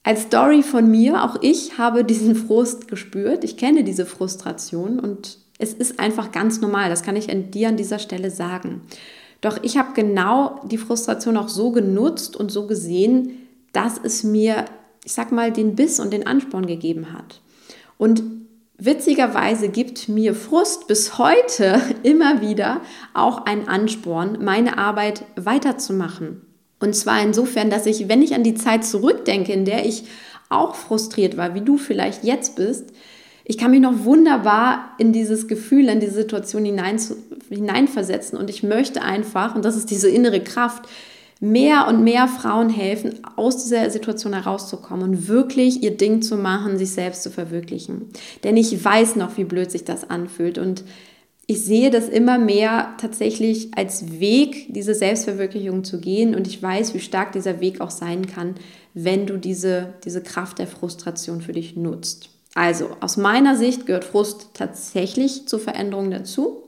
Als 0.03 0.23
Story 0.23 0.63
von 0.63 0.91
mir, 0.91 1.23
auch 1.23 1.37
ich 1.43 1.79
habe 1.79 2.03
diesen 2.03 2.35
Frust 2.35 2.89
gespürt. 2.89 3.45
Ich 3.45 3.57
kenne 3.57 3.85
diese 3.85 4.07
Frustration 4.07 4.99
und 4.99 5.39
es 5.59 5.75
ist 5.75 6.01
einfach 6.01 6.33
ganz 6.33 6.61
normal. 6.61 6.89
Das 6.91 7.03
kann 7.03 7.15
ich 7.15 7.27
dir 7.27 7.69
an 7.69 7.77
dieser 7.77 8.01
Stelle 8.01 8.31
sagen. 8.31 8.83
Doch 9.41 9.59
ich 9.63 9.77
habe 9.77 9.93
genau 9.95 10.61
die 10.65 10.79
Frustration 10.79 11.37
auch 11.37 11.49
so 11.49 11.71
genutzt 11.71 12.37
und 12.37 12.51
so 12.51 12.67
gesehen, 12.67 13.49
dass 13.73 14.01
es 14.03 14.25
mir 14.25 14.65
ich 15.09 15.15
sag 15.15 15.33
mal, 15.33 15.51
den 15.51 15.75
Biss 15.75 16.01
und 16.01 16.13
den 16.13 16.27
Ansporn 16.27 16.67
gegeben 16.67 17.15
hat. 17.15 17.41
Und 17.97 18.23
witzigerweise 18.79 19.69
gibt 19.69 20.09
mir 20.09 20.35
Frust 20.35 20.87
bis 20.87 21.19
heute 21.19 21.81
immer 22.03 22.41
wieder 22.41 22.81
auch 23.13 23.45
einen 23.45 23.69
Ansporn, 23.69 24.39
meine 24.43 24.79
Arbeit 24.79 25.25
weiterzumachen. 25.37 26.43
Und 26.81 26.95
zwar 26.95 27.21
insofern, 27.23 27.71
dass 27.71 27.87
ich, 27.87 28.09
wenn 28.09 28.23
ich 28.23 28.35
an 28.35 28.45
die 28.45 28.55
Zeit 28.55 28.85
zurückdenke, 28.85 29.53
in 29.53 29.65
der 29.65 29.85
ich 29.85 30.05
auch 30.49 30.77
frustriert 30.77 31.37
war, 31.37 31.55
wie 31.55 31.61
du 31.61 31.77
vielleicht 31.77 32.25
jetzt 32.25 32.57
bist, 32.57 32.93
ich 33.45 33.57
kann 33.57 33.71
mich 33.71 33.81
noch 33.81 34.05
wunderbar 34.05 34.93
in 34.99 35.13
dieses 35.13 35.49
Gefühl, 35.49 35.89
in 35.89 36.01
diese 36.01 36.13
Situation 36.13 36.65
hinein, 36.65 37.01
hineinversetzen 37.49 38.39
und 38.39 38.51
ich 38.51 38.63
möchte 38.63 39.03
einfach, 39.03 39.55
und 39.55 39.65
das 39.65 39.75
ist 39.75 39.91
diese 39.91 40.11
innere 40.11 40.41
Kraft, 40.41 40.85
mehr 41.41 41.87
und 41.89 42.03
mehr 42.03 42.27
Frauen 42.27 42.69
helfen, 42.69 43.21
aus 43.37 43.63
dieser 43.63 43.91
Situation 43.91 44.33
herauszukommen 44.33 45.09
und 45.09 45.29
wirklich 45.29 45.83
ihr 45.83 45.97
Ding 45.97 46.23
zu 46.23 46.37
machen, 46.37 46.79
sich 46.79 46.91
selbst 46.91 47.23
zu 47.23 47.31
verwirklichen. 47.31 48.07
Denn 48.45 48.57
ich 48.57 48.85
weiß 48.85 49.17
noch, 49.17 49.37
wie 49.37 49.45
blöd 49.45 49.71
sich 49.71 49.85
das 49.85 50.11
anfühlt 50.11 50.59
und 50.59 50.85
ich 51.51 51.65
sehe 51.65 51.91
das 51.91 52.11
immer 52.11 52.39
mehr 52.39 52.95
tatsächlich 53.01 53.71
als 53.75 54.21
Weg, 54.21 54.67
diese 54.75 54.95
Selbstverwirklichung 54.95 55.83
zu 55.83 55.99
gehen 55.99 56.35
und 56.35 56.47
ich 56.47 56.63
weiß, 56.63 56.93
wie 56.93 57.01
stark 57.01 57.33
dieser 57.33 57.61
Weg 57.61 57.81
auch 57.81 57.91
sein 57.91 58.27
kann, 58.27 58.57
wenn 58.93 59.27
du 59.27 59.39
diese, 59.39 59.95
diese 60.05 60.23
Kraft 60.23 60.59
der 60.59 60.67
Frustration 60.67 61.41
für 61.41 61.53
dich 61.53 61.75
nutzt. 61.75 62.29
Also 62.55 62.91
aus 63.01 63.17
meiner 63.17 63.57
Sicht 63.57 63.87
gehört 63.87 64.05
Frust 64.05 64.51
tatsächlich 64.53 65.47
zur 65.47 65.61
Veränderung 65.61 66.11
dazu. 66.11 66.65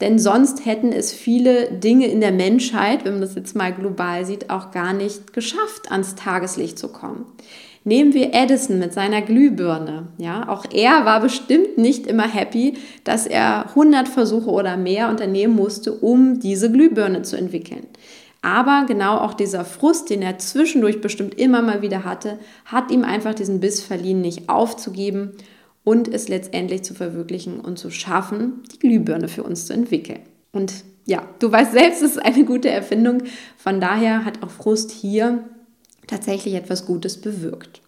Denn 0.00 0.18
sonst 0.18 0.64
hätten 0.64 0.92
es 0.92 1.12
viele 1.12 1.72
Dinge 1.72 2.06
in 2.06 2.20
der 2.20 2.30
Menschheit, 2.30 3.04
wenn 3.04 3.14
man 3.14 3.22
das 3.22 3.34
jetzt 3.34 3.56
mal 3.56 3.72
global 3.72 4.24
sieht, 4.24 4.48
auch 4.48 4.70
gar 4.70 4.92
nicht 4.92 5.32
geschafft, 5.32 5.90
ans 5.90 6.14
Tageslicht 6.14 6.78
zu 6.78 6.88
kommen. 6.88 7.26
Nehmen 7.82 8.12
wir 8.12 8.34
Edison 8.34 8.78
mit 8.78 8.92
seiner 8.92 9.22
Glühbirne. 9.22 10.08
Ja, 10.18 10.48
auch 10.48 10.66
er 10.72 11.04
war 11.04 11.20
bestimmt 11.20 11.78
nicht 11.78 12.06
immer 12.06 12.28
happy, 12.28 12.74
dass 13.02 13.26
er 13.26 13.70
100 13.70 14.08
Versuche 14.08 14.50
oder 14.50 14.76
mehr 14.76 15.08
unternehmen 15.08 15.56
musste, 15.56 15.92
um 15.92 16.38
diese 16.38 16.70
Glühbirne 16.70 17.22
zu 17.22 17.36
entwickeln. 17.36 17.86
Aber 18.40 18.84
genau 18.86 19.16
auch 19.18 19.34
dieser 19.34 19.64
Frust, 19.64 20.10
den 20.10 20.22
er 20.22 20.38
zwischendurch 20.38 21.00
bestimmt 21.00 21.34
immer 21.34 21.60
mal 21.60 21.82
wieder 21.82 22.04
hatte, 22.04 22.38
hat 22.64 22.92
ihm 22.92 23.02
einfach 23.04 23.34
diesen 23.34 23.58
Biss 23.58 23.80
verliehen, 23.80 24.20
nicht 24.20 24.48
aufzugeben 24.48 25.32
und 25.84 26.08
es 26.08 26.28
letztendlich 26.28 26.82
zu 26.82 26.94
verwirklichen 26.94 27.60
und 27.60 27.78
zu 27.78 27.90
schaffen, 27.90 28.62
die 28.72 28.78
Glühbirne 28.78 29.28
für 29.28 29.42
uns 29.42 29.66
zu 29.66 29.72
entwickeln. 29.72 30.20
Und 30.52 30.84
ja, 31.06 31.26
du 31.38 31.50
weißt 31.50 31.72
selbst, 31.72 32.02
es 32.02 32.12
ist 32.12 32.24
eine 32.24 32.44
gute 32.44 32.68
Erfindung. 32.68 33.22
Von 33.56 33.80
daher 33.80 34.24
hat 34.24 34.42
auch 34.42 34.50
Frust 34.50 34.90
hier 34.90 35.44
tatsächlich 36.06 36.54
etwas 36.54 36.86
Gutes 36.86 37.20
bewirkt. 37.20 37.80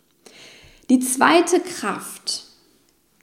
Die 0.89 0.99
zweite 0.99 1.61
Kraft, 1.61 2.45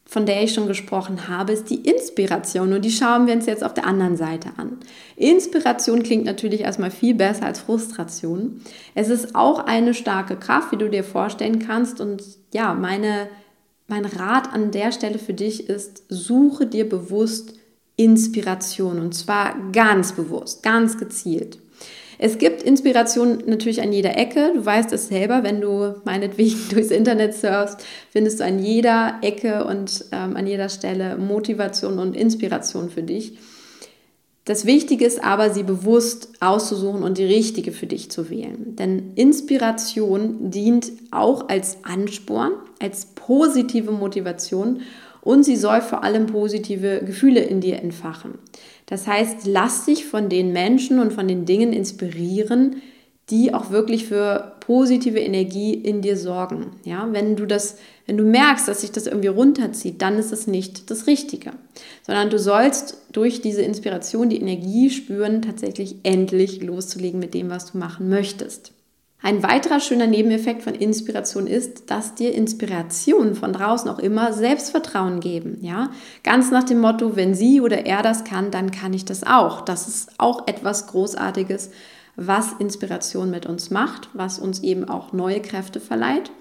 von 0.05 0.25
der 0.25 0.41
ich 0.41 0.53
schon 0.53 0.67
gesprochen 0.67 1.27
habe, 1.27 1.51
ist 1.51 1.69
die 1.69 1.81
Inspiration. 1.81 2.71
Und 2.71 2.85
die 2.85 2.91
schauen 2.91 3.27
wir 3.27 3.33
uns 3.33 3.45
jetzt 3.45 3.63
auf 3.63 3.73
der 3.73 3.85
anderen 3.85 4.15
Seite 4.15 4.51
an. 4.55 4.77
Inspiration 5.17 6.01
klingt 6.01 6.23
natürlich 6.23 6.61
erstmal 6.61 6.91
viel 6.91 7.13
besser 7.13 7.45
als 7.45 7.59
Frustration. 7.59 8.61
Es 8.95 9.09
ist 9.09 9.35
auch 9.35 9.59
eine 9.59 9.93
starke 9.93 10.37
Kraft, 10.37 10.71
wie 10.71 10.77
du 10.77 10.89
dir 10.89 11.03
vorstellen 11.03 11.59
kannst. 11.59 11.99
Und 11.99 12.23
ja, 12.53 12.73
meine, 12.73 13.27
mein 13.87 14.05
Rat 14.05 14.53
an 14.53 14.71
der 14.71 14.91
Stelle 14.91 15.19
für 15.19 15.33
dich 15.33 15.69
ist, 15.69 16.03
suche 16.09 16.65
dir 16.65 16.87
bewusst 16.87 17.53
Inspiration. 17.95 18.99
Und 18.99 19.13
zwar 19.13 19.55
ganz 19.71 20.13
bewusst, 20.13 20.61
ganz 20.63 20.97
gezielt. 20.97 21.59
Es 22.19 22.39
gibt 22.39 22.63
Inspiration 22.63 23.43
natürlich 23.45 23.81
an 23.81 23.93
jeder 23.93 24.17
Ecke. 24.17 24.51
Du 24.55 24.65
weißt 24.65 24.91
es 24.91 25.07
selber, 25.07 25.43
wenn 25.43 25.61
du 25.61 25.95
meinetwegen 26.03 26.57
durchs 26.71 26.91
Internet 26.91 27.35
surfst, 27.35 27.77
findest 28.09 28.39
du 28.39 28.45
an 28.45 28.59
jeder 28.59 29.19
Ecke 29.21 29.65
und 29.65 30.05
ähm, 30.11 30.35
an 30.35 30.47
jeder 30.47 30.69
Stelle 30.69 31.17
Motivation 31.17 31.99
und 31.99 32.15
Inspiration 32.15 32.89
für 32.89 33.03
dich. 33.03 33.37
Das 34.45 34.65
Wichtige 34.65 35.05
ist 35.05 35.23
aber, 35.23 35.49
sie 35.49 35.63
bewusst 35.63 36.29
auszusuchen 36.39 37.03
und 37.03 37.17
die 37.17 37.25
richtige 37.25 37.73
für 37.73 37.85
dich 37.85 38.09
zu 38.09 38.29
wählen. 38.29 38.77
Denn 38.77 39.11
Inspiration 39.15 40.51
dient 40.51 40.91
auch 41.11 41.49
als 41.49 41.79
Ansporn, 41.83 42.53
als 42.79 43.07
positive 43.15 43.91
Motivation 43.91 44.81
und 45.21 45.43
sie 45.43 45.57
soll 45.57 45.81
vor 45.81 46.03
allem 46.03 46.27
positive 46.27 47.01
Gefühle 47.05 47.41
in 47.41 47.59
dir 47.59 47.81
entfachen. 47.81 48.35
Das 48.85 49.07
heißt, 49.07 49.45
lass 49.45 49.85
dich 49.85 50.05
von 50.05 50.29
den 50.29 50.53
Menschen 50.53 50.99
und 50.99 51.11
von 51.11 51.27
den 51.27 51.45
Dingen 51.45 51.73
inspirieren, 51.73 52.81
die 53.29 53.53
auch 53.53 53.71
wirklich 53.71 54.05
für 54.05 54.53
positive 54.61 55.19
Energie 55.19 55.73
in 55.73 56.01
dir 56.01 56.15
sorgen. 56.15 56.67
Ja, 56.85 57.09
wenn 57.11 57.35
du 57.35 57.45
das, 57.45 57.77
wenn 58.05 58.15
du 58.15 58.23
merkst, 58.23 58.69
dass 58.69 58.81
sich 58.81 58.93
das 58.93 59.05
irgendwie 59.05 59.27
runterzieht, 59.27 60.01
dann 60.01 60.17
ist 60.17 60.31
es 60.31 60.47
nicht 60.47 60.89
das 60.89 61.07
Richtige, 61.07 61.51
sondern 62.05 62.29
du 62.29 62.39
sollst 62.39 63.01
durch 63.11 63.41
diese 63.41 63.63
Inspiration 63.63 64.29
die 64.29 64.39
Energie 64.39 64.89
spüren, 64.89 65.41
tatsächlich 65.41 65.97
endlich 66.03 66.61
loszulegen 66.61 67.19
mit 67.19 67.33
dem, 67.33 67.49
was 67.49 67.73
du 67.73 67.77
machen 67.77 68.07
möchtest. 68.07 68.71
Ein 69.19 69.41
weiterer 69.41 69.79
schöner 69.79 70.05
Nebeneffekt 70.05 70.61
von 70.61 70.75
Inspiration 70.75 71.47
ist, 71.47 71.89
dass 71.89 72.13
dir 72.13 72.35
Inspirationen 72.35 73.33
von 73.33 73.51
draußen 73.51 73.89
auch 73.89 73.97
immer 73.97 74.31
Selbstvertrauen 74.31 75.19
geben. 75.19 75.57
Ja, 75.61 75.89
ganz 76.23 76.51
nach 76.51 76.63
dem 76.63 76.79
Motto, 76.79 77.15
wenn 77.15 77.33
sie 77.33 77.59
oder 77.59 77.85
er 77.87 78.03
das 78.03 78.23
kann, 78.23 78.51
dann 78.51 78.69
kann 78.69 78.93
ich 78.93 79.05
das 79.05 79.25
auch. 79.25 79.61
Das 79.61 79.87
ist 79.87 80.11
auch 80.19 80.47
etwas 80.47 80.87
Großartiges, 80.87 81.71
was 82.15 82.53
Inspiration 82.59 83.31
mit 83.31 83.47
uns 83.47 83.71
macht, 83.71 84.09
was 84.13 84.37
uns 84.37 84.61
eben 84.61 84.87
auch 84.87 85.13
neue 85.13 85.41
Kräfte 85.41 85.79
verleiht. 85.79 86.31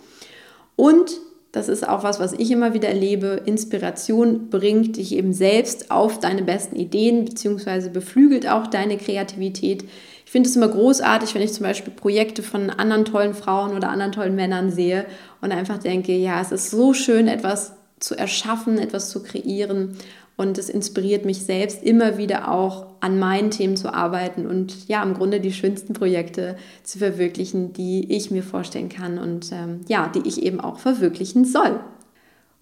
Und 0.77 1.19
das 1.53 1.69
ist 1.69 1.89
auch 1.89 2.03
was, 2.03 2.21
was 2.21 2.35
ich 2.35 2.51
immer 2.51 2.75
wieder 2.75 2.89
erlebe. 2.89 3.41
Inspiration 3.47 4.51
bringt 4.51 4.99
dich 4.99 5.13
eben 5.13 5.33
selbst 5.33 5.91
auf 5.91 6.21
deine 6.21 6.43
besten 6.43 6.77
Ideen, 6.77 7.25
beziehungsweise 7.25 7.89
beflügelt 7.89 8.47
auch 8.47 8.67
deine 8.67 8.99
Kreativität 8.99 9.85
ich 10.27 10.33
finde 10.33 10.49
es 10.49 10.57
immer 10.57 10.67
großartig, 10.67 11.37
wenn 11.37 11.43
ich 11.43 11.53
zum 11.53 11.63
Beispiel 11.63 11.93
Projekte 11.93 12.43
von 12.43 12.69
anderen 12.69 13.05
tollen 13.05 13.33
Frauen 13.33 13.77
oder 13.77 13.91
anderen 13.91 14.11
tollen 14.11 14.35
Männern 14.35 14.73
sehe 14.73 15.07
und 15.41 15.53
einfach 15.53 15.79
denke, 15.79 16.13
ja, 16.13 16.41
es 16.41 16.51
ist 16.51 16.73
so 16.73 16.95
schön, 16.95 17.29
etwas 17.29 17.75
zu 18.01 18.19
erschaffen, 18.19 18.79
etwas 18.79 19.09
zu 19.11 19.23
kreieren. 19.23 19.97
Und 20.37 20.59
es 20.59 20.69
inspiriert 20.69 21.25
mich 21.25 21.45
selbst 21.45 21.85
immer 21.85 22.19
wieder 22.19 22.51
auch 22.51 22.87
an 22.99 23.21
meinen 23.21 23.53
Themen 23.53 23.77
zu 23.77 23.95
arbeiten 23.95 24.47
und 24.47 24.89
ja, 24.89 25.01
im 25.05 25.15
Grunde 25.15 25.39
die 25.39 25.53
schönsten 25.53 25.93
Projekte 25.93 26.57
zu 26.83 26.99
verwirklichen, 26.99 27.73
die 27.73 28.13
ich 28.13 28.33
mir 28.33 28.43
vorstellen 28.43 28.89
kann 28.89 29.19
und 29.19 29.53
ähm, 29.53 29.83
ja, 29.87 30.09
die 30.09 30.27
ich 30.29 30.43
eben 30.43 30.61
auch 30.61 30.81
verwirklichen 30.81 31.45
soll. 31.45 31.79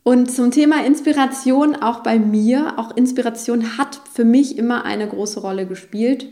Und 0.03 0.31
zum 0.31 0.51
Thema 0.51 0.85
Inspiration 0.85 1.77
auch 1.77 2.01
bei 2.01 2.19
mir, 2.19 2.75
auch 2.79 2.95
Inspiration 2.95 3.79
hat 3.79 4.03
für 4.13 4.27
mich 4.27 4.59
immer 4.59 4.85
eine 4.85 5.09
große 5.09 5.41
Rolle 5.41 5.67
gespielt. 5.67 6.27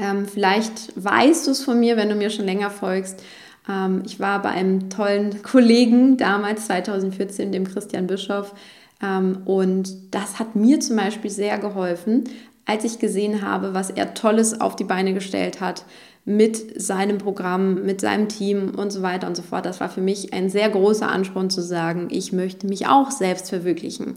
Ähm, 0.00 0.26
vielleicht 0.26 0.92
weißt 0.96 1.46
du 1.46 1.50
es 1.50 1.64
von 1.64 1.80
mir, 1.80 1.96
wenn 1.96 2.08
du 2.08 2.14
mir 2.14 2.30
schon 2.30 2.44
länger 2.44 2.70
folgst. 2.70 3.22
Ähm, 3.68 4.02
ich 4.04 4.20
war 4.20 4.42
bei 4.42 4.50
einem 4.50 4.90
tollen 4.90 5.42
Kollegen 5.42 6.16
damals, 6.16 6.66
2014, 6.66 7.52
dem 7.52 7.66
Christian 7.66 8.06
Bischof. 8.06 8.54
Ähm, 9.02 9.42
und 9.44 10.14
das 10.14 10.38
hat 10.38 10.56
mir 10.56 10.80
zum 10.80 10.96
Beispiel 10.96 11.30
sehr 11.30 11.58
geholfen, 11.58 12.24
als 12.64 12.84
ich 12.84 12.98
gesehen 12.98 13.42
habe, 13.42 13.74
was 13.74 13.90
er 13.90 14.14
Tolles 14.14 14.60
auf 14.60 14.76
die 14.76 14.84
Beine 14.84 15.14
gestellt 15.14 15.60
hat 15.60 15.84
mit 16.24 16.80
seinem 16.80 17.18
Programm, 17.18 17.84
mit 17.84 18.00
seinem 18.00 18.28
Team 18.28 18.74
und 18.76 18.90
so 18.90 19.00
weiter 19.02 19.28
und 19.28 19.36
so 19.36 19.42
fort. 19.42 19.64
Das 19.64 19.78
war 19.78 19.88
für 19.88 20.00
mich 20.00 20.32
ein 20.32 20.50
sehr 20.50 20.68
großer 20.68 21.08
Ansporn 21.08 21.50
zu 21.50 21.62
sagen, 21.62 22.08
ich 22.10 22.32
möchte 22.32 22.66
mich 22.66 22.88
auch 22.88 23.12
selbst 23.12 23.48
verwirklichen. 23.48 24.16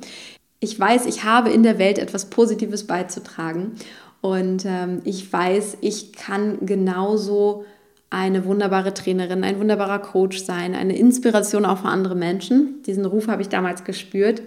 Ich 0.59 0.77
weiß, 0.77 1.05
ich 1.05 1.23
habe 1.23 1.51
in 1.51 1.61
der 1.61 1.77
Welt 1.77 1.99
etwas 1.99 2.31
Positives 2.31 2.87
beizutragen 2.87 3.73
und 4.21 4.65
ähm, 4.65 5.01
ich 5.05 5.31
weiß, 5.31 5.77
ich 5.81 6.13
kann 6.13 6.65
genauso 6.65 7.65
eine 8.09 8.45
wunderbare 8.45 8.93
Trainerin, 8.93 9.43
ein 9.43 9.59
wunderbarer 9.59 9.99
Coach 9.99 10.43
sein, 10.43 10.75
eine 10.75 10.97
Inspiration 10.97 11.65
auch 11.65 11.79
für 11.79 11.87
andere 11.87 12.15
Menschen. 12.15 12.81
Diesen 12.85 13.05
Ruf 13.05 13.27
habe 13.27 13.41
ich 13.41 13.49
damals 13.49 13.83
gespürt. 13.83 14.41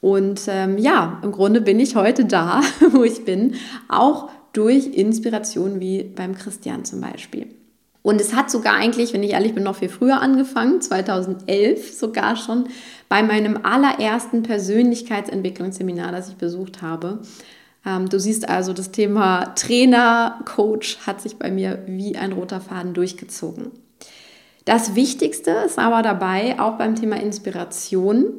Und 0.00 0.42
ähm, 0.48 0.78
ja, 0.78 1.18
im 1.22 1.32
Grunde 1.32 1.60
bin 1.60 1.80
ich 1.80 1.96
heute 1.96 2.24
da, 2.24 2.60
wo 2.92 3.02
ich 3.02 3.24
bin, 3.24 3.54
auch 3.88 4.30
durch 4.52 4.86
Inspiration 4.86 5.80
wie 5.80 6.02
beim 6.02 6.34
Christian 6.34 6.84
zum 6.84 7.00
Beispiel. 7.00 7.46
Und 8.02 8.20
es 8.20 8.34
hat 8.34 8.50
sogar 8.50 8.74
eigentlich, 8.74 9.12
wenn 9.12 9.22
ich 9.22 9.32
ehrlich 9.32 9.54
bin, 9.54 9.64
noch 9.64 9.76
viel 9.76 9.90
früher 9.90 10.20
angefangen, 10.20 10.80
2011 10.80 11.92
sogar 11.92 12.36
schon, 12.36 12.64
bei 13.10 13.22
meinem 13.22 13.58
allerersten 13.62 14.42
Persönlichkeitsentwicklungsseminar, 14.42 16.10
das 16.10 16.30
ich 16.30 16.36
besucht 16.36 16.80
habe. 16.80 17.20
Ähm, 17.84 18.08
du 18.08 18.18
siehst 18.18 18.48
also, 18.48 18.72
das 18.72 18.92
Thema 18.92 19.54
Trainer, 19.54 20.40
Coach 20.44 20.98
hat 21.06 21.20
sich 21.20 21.38
bei 21.38 21.50
mir 21.50 21.82
wie 21.86 22.16
ein 22.16 22.32
roter 22.32 22.60
Faden 22.60 22.94
durchgezogen. 22.94 23.70
Das 24.64 24.94
Wichtigste 24.94 25.50
ist 25.50 25.78
aber 25.78 26.02
dabei, 26.02 26.60
auch 26.60 26.76
beim 26.76 26.94
Thema 26.94 27.16
Inspiration, 27.16 28.34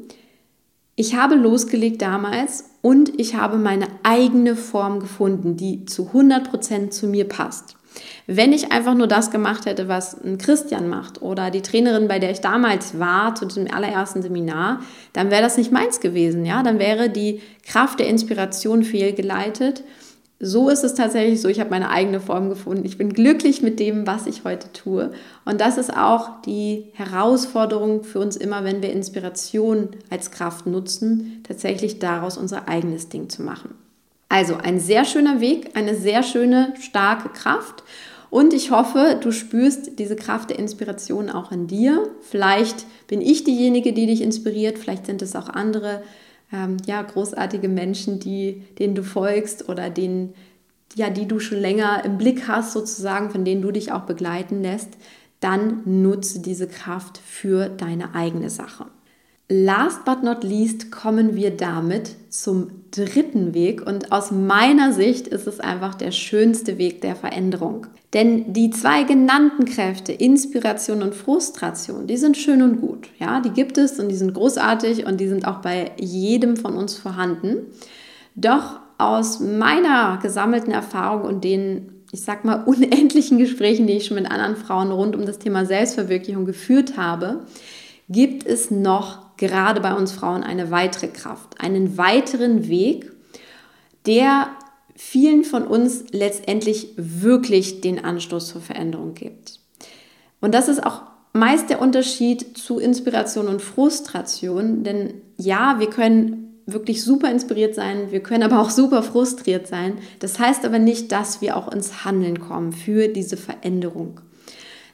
ich 0.95 1.15
habe 1.15 1.35
losgelegt 1.35 2.01
damals 2.01 2.65
und 2.81 3.19
ich 3.19 3.35
habe 3.35 3.57
meine 3.57 3.87
eigene 4.03 4.55
Form 4.55 4.99
gefunden, 4.99 5.55
die 5.57 5.85
zu 5.85 6.09
100% 6.13 6.89
zu 6.89 7.07
mir 7.07 7.27
passt. 7.27 7.75
Wenn 8.25 8.53
ich 8.53 8.71
einfach 8.71 8.93
nur 8.93 9.07
das 9.07 9.31
gemacht 9.31 9.65
hätte, 9.65 9.87
was 9.87 10.21
ein 10.23 10.37
Christian 10.37 10.87
macht 10.87 11.21
oder 11.21 11.51
die 11.51 11.61
Trainerin, 11.61 12.07
bei 12.07 12.19
der 12.19 12.31
ich 12.31 12.39
damals 12.39 12.99
war, 12.99 13.35
zu 13.35 13.45
diesem 13.45 13.69
allerersten 13.69 14.21
Seminar, 14.21 14.81
dann 15.13 15.29
wäre 15.29 15.41
das 15.41 15.57
nicht 15.57 15.71
meins 15.71 15.99
gewesen. 15.99 16.45
Ja? 16.45 16.63
Dann 16.63 16.79
wäre 16.79 17.09
die 17.09 17.41
Kraft 17.67 17.99
der 17.99 18.07
Inspiration 18.07 18.83
fehlgeleitet. 18.83 19.83
So 20.43 20.69
ist 20.69 20.83
es 20.83 20.95
tatsächlich 20.95 21.39
so, 21.39 21.49
ich 21.49 21.59
habe 21.59 21.69
meine 21.69 21.91
eigene 21.91 22.19
Form 22.19 22.49
gefunden. 22.49 22.83
Ich 22.83 22.97
bin 22.97 23.13
glücklich 23.13 23.61
mit 23.61 23.79
dem, 23.79 24.07
was 24.07 24.25
ich 24.25 24.43
heute 24.43 24.73
tue. 24.73 25.11
Und 25.45 25.61
das 25.61 25.77
ist 25.77 25.95
auch 25.95 26.41
die 26.41 26.85
Herausforderung 26.93 28.03
für 28.03 28.19
uns 28.19 28.37
immer, 28.37 28.63
wenn 28.63 28.81
wir 28.81 28.91
Inspiration 28.91 29.89
als 30.09 30.31
Kraft 30.31 30.65
nutzen, 30.65 31.41
tatsächlich 31.47 31.99
daraus 31.99 32.39
unser 32.39 32.67
eigenes 32.67 33.07
Ding 33.07 33.29
zu 33.29 33.43
machen. 33.43 33.75
Also 34.29 34.55
ein 34.55 34.79
sehr 34.79 35.05
schöner 35.05 35.41
Weg, 35.41 35.71
eine 35.75 35.93
sehr 35.93 36.23
schöne, 36.23 36.73
starke 36.79 37.29
Kraft. 37.29 37.83
Und 38.31 38.55
ich 38.55 38.71
hoffe, 38.71 39.19
du 39.21 39.31
spürst 39.31 39.99
diese 39.99 40.15
Kraft 40.15 40.49
der 40.49 40.57
Inspiration 40.57 41.29
auch 41.29 41.51
in 41.51 41.67
dir. 41.67 42.09
Vielleicht 42.21 42.87
bin 43.05 43.21
ich 43.21 43.43
diejenige, 43.43 43.93
die 43.93 44.07
dich 44.07 44.21
inspiriert, 44.21 44.79
vielleicht 44.79 45.05
sind 45.05 45.21
es 45.21 45.35
auch 45.35 45.49
andere 45.49 46.01
ähm, 46.53 46.77
ja, 46.85 47.01
großartige 47.01 47.69
Menschen, 47.69 48.19
die, 48.19 48.63
denen 48.77 48.95
du 48.95 49.03
folgst 49.03 49.69
oder 49.69 49.89
denen, 49.89 50.33
ja, 50.95 51.09
die 51.09 51.27
du 51.27 51.39
schon 51.39 51.59
länger 51.59 52.03
im 52.05 52.17
Blick 52.17 52.47
hast, 52.47 52.73
sozusagen, 52.73 53.29
von 53.29 53.45
denen 53.45 53.61
du 53.61 53.71
dich 53.71 53.91
auch 53.91 54.01
begleiten 54.01 54.61
lässt. 54.61 54.89
Dann 55.39 55.81
nutze 55.85 56.39
diese 56.39 56.67
Kraft 56.67 57.17
für 57.17 57.69
deine 57.69 58.13
eigene 58.13 58.49
Sache. 58.49 58.85
Last 59.49 60.05
but 60.05 60.23
not 60.23 60.43
least 60.43 60.91
kommen 60.91 61.35
wir 61.35 61.55
damit 61.55 62.15
zum 62.29 62.80
dritten 62.91 63.53
Weg 63.53 63.85
und 63.85 64.11
aus 64.11 64.31
meiner 64.31 64.91
Sicht 64.91 65.27
ist 65.27 65.47
es 65.47 65.59
einfach 65.59 65.95
der 65.95 66.11
schönste 66.11 66.77
Weg 66.77 67.01
der 67.01 67.15
Veränderung. 67.15 67.87
Denn 68.13 68.51
die 68.51 68.69
zwei 68.69 69.03
genannten 69.03 69.65
Kräfte, 69.65 70.11
Inspiration 70.11 71.01
und 71.01 71.15
Frustration, 71.15 72.07
die 72.07 72.17
sind 72.17 72.37
schön 72.37 72.61
und 72.61 72.81
gut. 72.81 73.07
Ja, 73.19 73.39
die 73.39 73.51
gibt 73.51 73.77
es 73.77 73.99
und 73.99 74.09
die 74.09 74.15
sind 74.15 74.33
großartig 74.33 75.05
und 75.05 75.21
die 75.21 75.29
sind 75.29 75.47
auch 75.47 75.59
bei 75.59 75.91
jedem 75.97 76.57
von 76.57 76.75
uns 76.75 76.97
vorhanden. 76.97 77.67
Doch 78.35 78.79
aus 78.97 79.39
meiner 79.39 80.19
gesammelten 80.21 80.73
Erfahrung 80.73 81.23
und 81.23 81.43
den, 81.45 82.03
ich 82.11 82.21
sag 82.21 82.43
mal, 82.43 82.63
unendlichen 82.65 83.37
Gesprächen, 83.37 83.87
die 83.87 83.93
ich 83.93 84.05
schon 84.05 84.15
mit 84.15 84.29
anderen 84.29 84.57
Frauen 84.57 84.91
rund 84.91 85.15
um 85.15 85.25
das 85.25 85.39
Thema 85.39 85.65
Selbstverwirklichung 85.65 86.45
geführt 86.45 86.97
habe, 86.97 87.45
gibt 88.09 88.45
es 88.45 88.69
noch 88.69 89.30
gerade 89.41 89.81
bei 89.81 89.93
uns 89.93 90.11
Frauen 90.11 90.43
eine 90.43 90.71
weitere 90.71 91.07
Kraft, 91.07 91.59
einen 91.59 91.97
weiteren 91.97 92.69
Weg, 92.69 93.11
der 94.05 94.49
vielen 94.95 95.43
von 95.43 95.65
uns 95.65 96.05
letztendlich 96.11 96.93
wirklich 96.95 97.81
den 97.81 98.05
Anstoß 98.05 98.47
zur 98.47 98.61
Veränderung 98.61 99.15
gibt. 99.15 99.59
Und 100.39 100.53
das 100.53 100.67
ist 100.67 100.85
auch 100.85 101.01
meist 101.33 101.69
der 101.69 101.81
Unterschied 101.81 102.57
zu 102.57 102.77
Inspiration 102.77 103.47
und 103.47 103.61
Frustration, 103.61 104.83
denn 104.83 105.15
ja, 105.37 105.79
wir 105.79 105.89
können 105.89 106.61
wirklich 106.67 107.03
super 107.03 107.31
inspiriert 107.31 107.73
sein, 107.73 108.11
wir 108.11 108.21
können 108.21 108.43
aber 108.43 108.61
auch 108.61 108.69
super 108.69 109.01
frustriert 109.01 109.67
sein. 109.67 109.97
Das 110.19 110.37
heißt 110.37 110.65
aber 110.65 110.77
nicht, 110.77 111.11
dass 111.11 111.41
wir 111.41 111.57
auch 111.57 111.71
ins 111.71 112.05
Handeln 112.05 112.39
kommen 112.39 112.71
für 112.71 113.07
diese 113.07 113.37
Veränderung. 113.37 114.21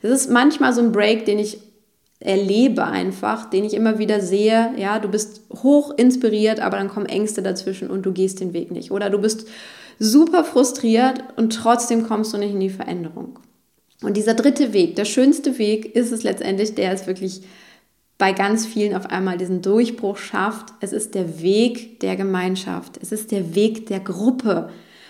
Das 0.01 0.11
ist 0.11 0.31
manchmal 0.31 0.73
so 0.73 0.81
ein 0.81 0.93
Break, 0.93 1.25
den 1.25 1.39
ich 1.39 1.59
erlebe 2.19 2.85
einfach, 2.85 3.49
den 3.49 3.63
ich 3.63 3.73
immer 3.73 3.99
wieder 3.99 4.21
sehe, 4.21 4.73
ja, 4.77 4.99
du 4.99 5.07
bist 5.07 5.41
hoch 5.53 5.91
inspiriert, 5.97 6.59
aber 6.59 6.77
dann 6.77 6.89
kommen 6.89 7.05
Ängste 7.05 7.41
dazwischen 7.41 7.89
und 7.89 8.05
du 8.05 8.11
gehst 8.11 8.39
den 8.39 8.53
Weg 8.53 8.71
nicht. 8.71 8.91
Oder 8.91 9.09
du 9.09 9.19
bist 9.19 9.47
super 9.99 10.43
frustriert 10.43 11.23
und 11.35 11.53
trotzdem 11.53 12.07
kommst 12.07 12.33
du 12.33 12.37
nicht 12.37 12.53
in 12.53 12.59
die 12.59 12.69
Veränderung. 12.69 13.39
Und 14.01 14.17
dieser 14.17 14.33
dritte 14.33 14.73
Weg, 14.73 14.95
der 14.95 15.05
schönste 15.05 15.57
Weg 15.57 15.95
ist 15.95 16.11
es 16.11 16.23
letztendlich, 16.23 16.75
der 16.75 16.91
es 16.91 17.07
wirklich 17.07 17.41
bei 18.17 18.31
ganz 18.31 18.65
vielen 18.65 18.95
auf 18.95 19.07
einmal 19.07 19.37
diesen 19.37 19.61
Durchbruch 19.61 20.17
schafft. 20.17 20.73
Es 20.79 20.93
ist 20.93 21.13
der 21.13 21.41
Weg 21.41 21.99
der 21.99 22.15
Gemeinschaft. 22.15 22.97
Es 23.01 23.11
ist 23.11 23.31
der 23.31 23.55
Weg 23.55 23.87
der 23.87 23.99
Gruppe. 23.99 24.69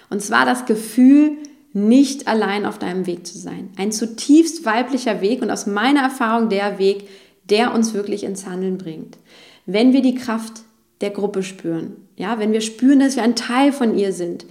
Und 0.10 0.22
zwar 0.22 0.46
das 0.46 0.66
Gefühl, 0.66 1.38
nicht 1.78 2.28
allein 2.28 2.66
auf 2.66 2.80
deinem 2.80 3.06
Weg 3.06 3.28
zu 3.28 3.38
sein. 3.38 3.70
Ein 3.78 3.92
zutiefst 3.92 4.66
weiblicher 4.66 5.22
Weg 5.22 5.42
und 5.42 5.52
aus 5.52 5.68
meiner 5.68 6.02
Erfahrung 6.02 6.50
der 6.50 6.80
Weg, 6.80 7.08
der 7.50 7.74
uns 7.74 7.94
wirklich 7.94 8.24
ins 8.24 8.48
Handeln 8.48 8.78
bringt. 8.78 9.18
Wenn 9.66 9.94
wir 9.94 10.02
die 10.02 10.16
Kraft 10.16 10.62
der 11.02 11.12
Gruppe 11.12 11.44
spüren, 11.44 11.96
ja, 12.16 12.40
wenn 12.40 12.52
wir 12.52 12.62
spüren, 12.62 13.00
dass 13.00 13.16
wir 13.16 13.24
ein 13.24 13.36
Teil 13.36 13.72
von 13.72 13.96
ihr 13.96 14.12
sind, 14.12 14.46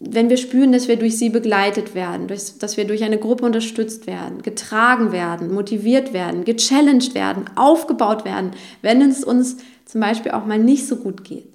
wenn 0.00 0.30
wir 0.30 0.36
spüren, 0.36 0.72
dass 0.72 0.88
wir 0.88 0.96
durch 0.96 1.18
sie 1.18 1.28
begleitet 1.28 1.94
werden, 1.94 2.28
dass 2.28 2.76
wir 2.76 2.86
durch 2.86 3.02
eine 3.02 3.18
Gruppe 3.18 3.44
unterstützt 3.44 4.06
werden, 4.06 4.42
getragen 4.42 5.12
werden, 5.12 5.52
motiviert 5.52 6.12
werden, 6.12 6.44
gechallenged 6.44 7.14
werden, 7.14 7.44
aufgebaut 7.56 8.24
werden, 8.24 8.52
wenn 8.80 9.02
es 9.02 9.24
uns 9.24 9.58
zum 9.84 10.00
Beispiel 10.00 10.32
auch 10.32 10.46
mal 10.46 10.58
nicht 10.58 10.86
so 10.86 10.96
gut 10.96 11.24
geht, 11.24 11.52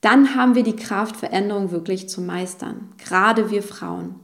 dann 0.00 0.34
haben 0.34 0.54
wir 0.54 0.62
die 0.62 0.76
Kraft, 0.76 1.16
Veränderungen 1.16 1.70
wirklich 1.70 2.08
zu 2.08 2.20
meistern. 2.20 2.92
Gerade 2.98 3.50
wir 3.50 3.62
Frauen. 3.62 4.16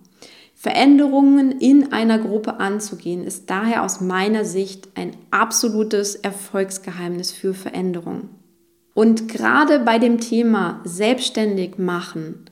Veränderungen 0.60 1.52
in 1.52 1.92
einer 1.92 2.18
Gruppe 2.18 2.58
anzugehen, 2.58 3.22
ist 3.22 3.48
daher 3.48 3.84
aus 3.84 4.00
meiner 4.00 4.44
Sicht 4.44 4.88
ein 4.96 5.12
absolutes 5.30 6.16
Erfolgsgeheimnis 6.16 7.30
für 7.30 7.54
Veränderung. 7.54 8.28
Und 8.92 9.28
gerade 9.28 9.78
bei 9.78 10.00
dem 10.00 10.18
Thema 10.18 10.80
selbstständig 10.82 11.78
machen, 11.78 12.46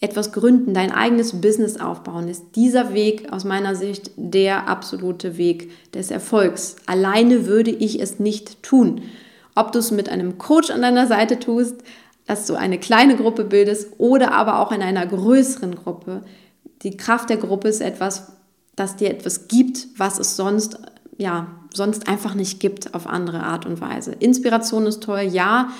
etwas 0.00 0.32
gründen, 0.32 0.74
dein 0.74 0.90
eigenes 0.90 1.40
Business 1.40 1.78
aufbauen, 1.78 2.26
ist 2.26 2.56
dieser 2.56 2.94
Weg 2.94 3.32
aus 3.32 3.44
meiner 3.44 3.76
Sicht 3.76 4.10
der 4.16 4.66
absolute 4.66 5.36
Weg 5.36 5.70
des 5.92 6.10
Erfolgs. 6.10 6.74
Alleine 6.86 7.46
würde 7.46 7.70
ich 7.70 8.00
es 8.00 8.18
nicht 8.18 8.64
tun. 8.64 9.02
Ob 9.54 9.70
du 9.70 9.78
es 9.78 9.92
mit 9.92 10.08
einem 10.08 10.36
Coach 10.36 10.72
an 10.72 10.82
deiner 10.82 11.06
Seite 11.06 11.38
tust, 11.38 11.76
dass 12.26 12.48
du 12.48 12.56
eine 12.56 12.78
kleine 12.78 13.14
Gruppe 13.14 13.44
bildest 13.44 13.92
oder 13.98 14.32
aber 14.32 14.58
auch 14.58 14.72
in 14.72 14.82
einer 14.82 15.06
größeren 15.06 15.76
Gruppe. 15.76 16.24
Die 16.82 16.96
Kraft 16.96 17.30
der 17.30 17.36
Gruppe 17.36 17.68
ist 17.68 17.80
etwas, 17.80 18.32
das 18.76 18.96
dir 18.96 19.10
etwas 19.10 19.48
gibt, 19.48 19.86
was 19.96 20.18
es 20.18 20.36
sonst, 20.36 20.78
ja, 21.18 21.48
sonst 21.74 22.08
einfach 22.08 22.34
nicht 22.34 22.60
gibt 22.60 22.94
auf 22.94 23.06
andere 23.06 23.42
Art 23.42 23.66
und 23.66 23.80
Weise. 23.80 24.12
Inspiration 24.12 24.86
ist 24.86 25.02
toll, 25.02 25.22
ja. 25.22 25.70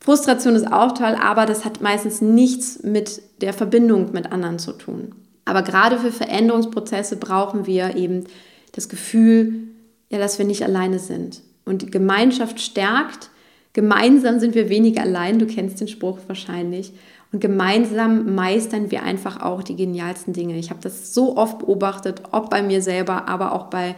Frustration 0.00 0.54
ist 0.54 0.72
auch 0.72 0.92
toll, 0.92 1.16
aber 1.20 1.46
das 1.46 1.64
hat 1.64 1.80
meistens 1.82 2.20
nichts 2.20 2.82
mit 2.82 3.22
der 3.42 3.52
Verbindung 3.52 4.12
mit 4.12 4.32
anderen 4.32 4.58
zu 4.58 4.72
tun. 4.72 5.14
Aber 5.44 5.62
gerade 5.62 5.98
für 5.98 6.12
Veränderungsprozesse 6.12 7.16
brauchen 7.16 7.66
wir 7.66 7.96
eben 7.96 8.24
das 8.72 8.88
Gefühl, 8.88 9.68
ja, 10.08 10.18
dass 10.18 10.38
wir 10.38 10.46
nicht 10.46 10.64
alleine 10.64 10.98
sind. 10.98 11.42
Und 11.64 11.82
die 11.82 11.90
Gemeinschaft 11.90 12.60
stärkt 12.60 13.30
Gemeinsam 13.72 14.40
sind 14.40 14.54
wir 14.54 14.68
weniger 14.68 15.02
allein, 15.02 15.38
du 15.38 15.46
kennst 15.46 15.80
den 15.80 15.88
Spruch 15.88 16.18
wahrscheinlich. 16.26 16.92
Und 17.32 17.40
gemeinsam 17.40 18.34
meistern 18.34 18.90
wir 18.90 19.02
einfach 19.02 19.40
auch 19.40 19.62
die 19.62 19.76
genialsten 19.76 20.32
Dinge. 20.32 20.58
Ich 20.58 20.70
habe 20.70 20.80
das 20.82 21.14
so 21.14 21.36
oft 21.36 21.60
beobachtet, 21.60 22.22
ob 22.32 22.50
bei 22.50 22.62
mir 22.62 22.82
selber, 22.82 23.28
aber 23.28 23.52
auch 23.52 23.66
bei, 23.66 23.94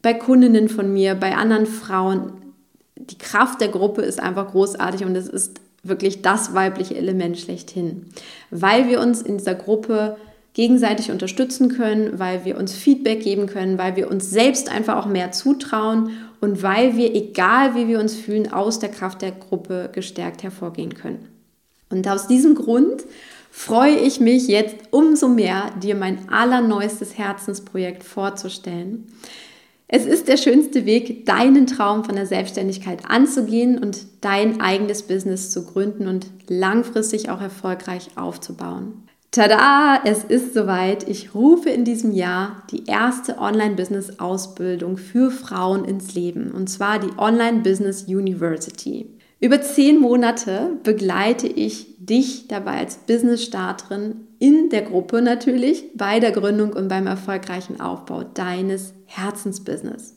bei 0.00 0.14
Kundinnen 0.14 0.68
von 0.68 0.92
mir, 0.92 1.14
bei 1.14 1.34
anderen 1.34 1.66
Frauen. 1.66 2.32
Die 2.96 3.18
Kraft 3.18 3.60
der 3.60 3.68
Gruppe 3.68 4.02
ist 4.02 4.20
einfach 4.20 4.52
großartig 4.52 5.04
und 5.04 5.16
es 5.16 5.28
ist 5.28 5.60
wirklich 5.82 6.22
das 6.22 6.54
weibliche 6.54 6.96
Element 6.96 7.38
schlechthin, 7.38 8.06
weil 8.50 8.88
wir 8.88 9.00
uns 9.00 9.22
in 9.22 9.38
dieser 9.38 9.54
Gruppe 9.54 10.16
gegenseitig 10.52 11.10
unterstützen 11.10 11.68
können, 11.68 12.18
weil 12.18 12.44
wir 12.44 12.58
uns 12.58 12.74
Feedback 12.74 13.22
geben 13.22 13.46
können, 13.46 13.78
weil 13.78 13.94
wir 13.96 14.10
uns 14.10 14.30
selbst 14.30 14.70
einfach 14.70 14.96
auch 14.96 15.06
mehr 15.06 15.30
zutrauen 15.30 16.10
und 16.40 16.62
weil 16.62 16.96
wir, 16.96 17.14
egal 17.14 17.74
wie 17.74 17.86
wir 17.86 18.00
uns 18.00 18.14
fühlen, 18.14 18.52
aus 18.52 18.80
der 18.80 18.88
Kraft 18.88 19.22
der 19.22 19.32
Gruppe 19.32 19.90
gestärkt 19.92 20.42
hervorgehen 20.42 20.94
können. 20.94 21.37
Und 21.90 22.06
aus 22.08 22.26
diesem 22.26 22.54
Grund 22.54 23.04
freue 23.50 23.96
ich 23.96 24.20
mich 24.20 24.46
jetzt 24.48 24.76
umso 24.90 25.28
mehr, 25.28 25.70
dir 25.82 25.94
mein 25.94 26.28
allerneuestes 26.28 27.16
Herzensprojekt 27.16 28.04
vorzustellen. 28.04 29.06
Es 29.90 30.04
ist 30.04 30.28
der 30.28 30.36
schönste 30.36 30.84
Weg, 30.84 31.24
deinen 31.24 31.66
Traum 31.66 32.04
von 32.04 32.14
der 32.14 32.26
Selbstständigkeit 32.26 33.08
anzugehen 33.08 33.78
und 33.78 34.06
dein 34.20 34.60
eigenes 34.60 35.02
Business 35.02 35.50
zu 35.50 35.64
gründen 35.64 36.08
und 36.08 36.26
langfristig 36.46 37.30
auch 37.30 37.40
erfolgreich 37.40 38.10
aufzubauen. 38.16 39.08
Tada, 39.30 40.00
es 40.04 40.24
ist 40.24 40.52
soweit. 40.52 41.08
Ich 41.08 41.34
rufe 41.34 41.70
in 41.70 41.84
diesem 41.84 42.12
Jahr 42.12 42.62
die 42.70 42.84
erste 42.86 43.38
Online-Business-Ausbildung 43.38 44.98
für 44.98 45.30
Frauen 45.30 45.84
ins 45.84 46.14
Leben, 46.14 46.50
und 46.50 46.68
zwar 46.68 46.98
die 46.98 47.16
Online-Business 47.18 48.04
University. 48.04 49.17
Über 49.40 49.62
zehn 49.62 50.00
Monate 50.00 50.78
begleite 50.82 51.46
ich 51.46 51.94
dich 51.98 52.48
dabei 52.48 52.78
als 52.78 52.96
Business-Starterin 52.96 54.16
in 54.40 54.68
der 54.70 54.82
Gruppe 54.82 55.22
natürlich 55.22 55.84
bei 55.94 56.18
der 56.18 56.32
Gründung 56.32 56.72
und 56.72 56.88
beim 56.88 57.06
erfolgreichen 57.06 57.80
Aufbau 57.80 58.24
deines 58.24 58.94
Herzensbusiness. 59.06 60.16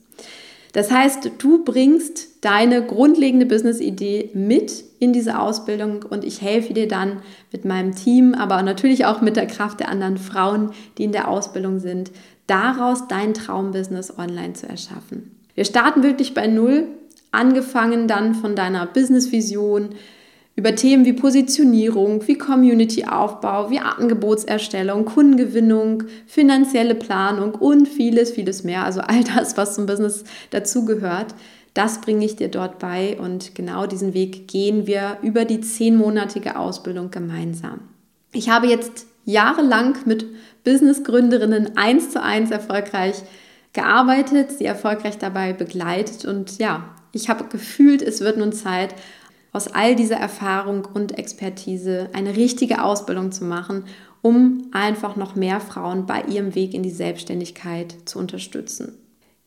Das 0.72 0.90
heißt, 0.90 1.32
du 1.38 1.64
bringst 1.64 2.44
deine 2.44 2.84
grundlegende 2.84 3.46
Business-Idee 3.46 4.30
mit 4.32 4.84
in 4.98 5.12
diese 5.12 5.38
Ausbildung 5.38 6.02
und 6.08 6.24
ich 6.24 6.40
helfe 6.40 6.72
dir 6.72 6.88
dann 6.88 7.22
mit 7.52 7.64
meinem 7.64 7.94
Team, 7.94 8.34
aber 8.34 8.62
natürlich 8.62 9.04
auch 9.04 9.20
mit 9.20 9.36
der 9.36 9.46
Kraft 9.46 9.80
der 9.80 9.88
anderen 9.88 10.16
Frauen, 10.16 10.70
die 10.98 11.04
in 11.04 11.12
der 11.12 11.28
Ausbildung 11.28 11.78
sind, 11.78 12.10
daraus 12.46 13.06
dein 13.06 13.34
Traumbusiness 13.34 14.18
online 14.18 14.54
zu 14.54 14.68
erschaffen. 14.68 15.36
Wir 15.54 15.66
starten 15.66 16.02
wirklich 16.02 16.32
bei 16.32 16.46
Null, 16.46 16.86
angefangen 17.32 18.06
dann 18.06 18.34
von 18.34 18.54
deiner 18.54 18.86
Business-Vision, 18.86 19.90
über 20.54 20.74
Themen 20.74 21.06
wie 21.06 21.14
Positionierung, 21.14 22.26
wie 22.28 22.36
Community-Aufbau, 22.36 23.70
wie 23.70 23.80
Angebotserstellung, 23.80 25.06
Kundengewinnung, 25.06 26.04
finanzielle 26.26 26.94
Planung 26.94 27.54
und 27.54 27.88
vieles, 27.88 28.30
vieles 28.30 28.62
mehr. 28.62 28.84
Also 28.84 29.00
all 29.00 29.24
das, 29.24 29.56
was 29.56 29.74
zum 29.74 29.86
Business 29.86 30.24
dazugehört, 30.50 31.34
das 31.74 32.02
bringe 32.02 32.24
ich 32.26 32.36
dir 32.36 32.48
dort 32.48 32.78
bei 32.78 33.18
und 33.18 33.54
genau 33.54 33.86
diesen 33.86 34.12
Weg 34.12 34.46
gehen 34.46 34.86
wir 34.86 35.16
über 35.22 35.46
die 35.46 35.62
zehnmonatige 35.62 36.56
Ausbildung 36.56 37.10
gemeinsam. 37.10 37.80
Ich 38.32 38.50
habe 38.50 38.66
jetzt 38.66 39.06
jahrelang 39.24 39.96
mit 40.04 40.26
Businessgründerinnen 40.64 41.78
eins 41.78 42.10
zu 42.10 42.22
eins 42.22 42.50
erfolgreich 42.50 43.22
gearbeitet, 43.72 44.52
sie 44.52 44.66
erfolgreich 44.66 45.16
dabei 45.16 45.54
begleitet 45.54 46.26
und 46.26 46.58
ja, 46.58 46.94
ich 47.12 47.28
habe 47.28 47.44
gefühlt, 47.44 48.02
es 48.02 48.20
wird 48.20 48.36
nun 48.36 48.52
Zeit, 48.52 48.94
aus 49.52 49.68
all 49.68 49.94
dieser 49.94 50.16
Erfahrung 50.16 50.88
und 50.94 51.18
Expertise 51.18 52.08
eine 52.14 52.36
richtige 52.36 52.82
Ausbildung 52.82 53.32
zu 53.32 53.44
machen, 53.44 53.84
um 54.22 54.68
einfach 54.72 55.16
noch 55.16 55.34
mehr 55.34 55.60
Frauen 55.60 56.06
bei 56.06 56.22
ihrem 56.22 56.54
Weg 56.54 56.74
in 56.74 56.82
die 56.82 56.90
Selbstständigkeit 56.90 57.94
zu 58.06 58.18
unterstützen. 58.18 58.94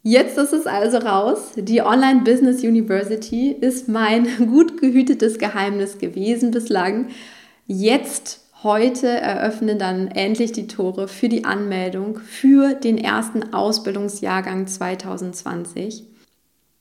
Jetzt 0.04 0.38
ist 0.38 0.54
es 0.54 0.68
also 0.68 0.98
raus. 0.98 1.54
Die 1.56 1.82
Online 1.82 2.22
Business 2.22 2.62
University 2.64 3.52
ist 3.52 3.90
mein 3.90 4.28
gut 4.52 4.80
gehütetes 4.80 5.40
Geheimnis 5.40 5.98
gewesen 5.98 6.52
bislang. 6.52 7.08
Jetzt 7.66 8.46
Heute 8.66 9.08
eröffnen 9.08 9.78
dann 9.78 10.08
endlich 10.08 10.52
die 10.52 10.66
Tore 10.66 11.08
für 11.08 11.30
die 11.30 11.46
Anmeldung 11.46 12.18
für 12.18 12.74
den 12.74 12.98
ersten 12.98 13.54
Ausbildungsjahrgang 13.54 14.66
2020. 14.66 16.15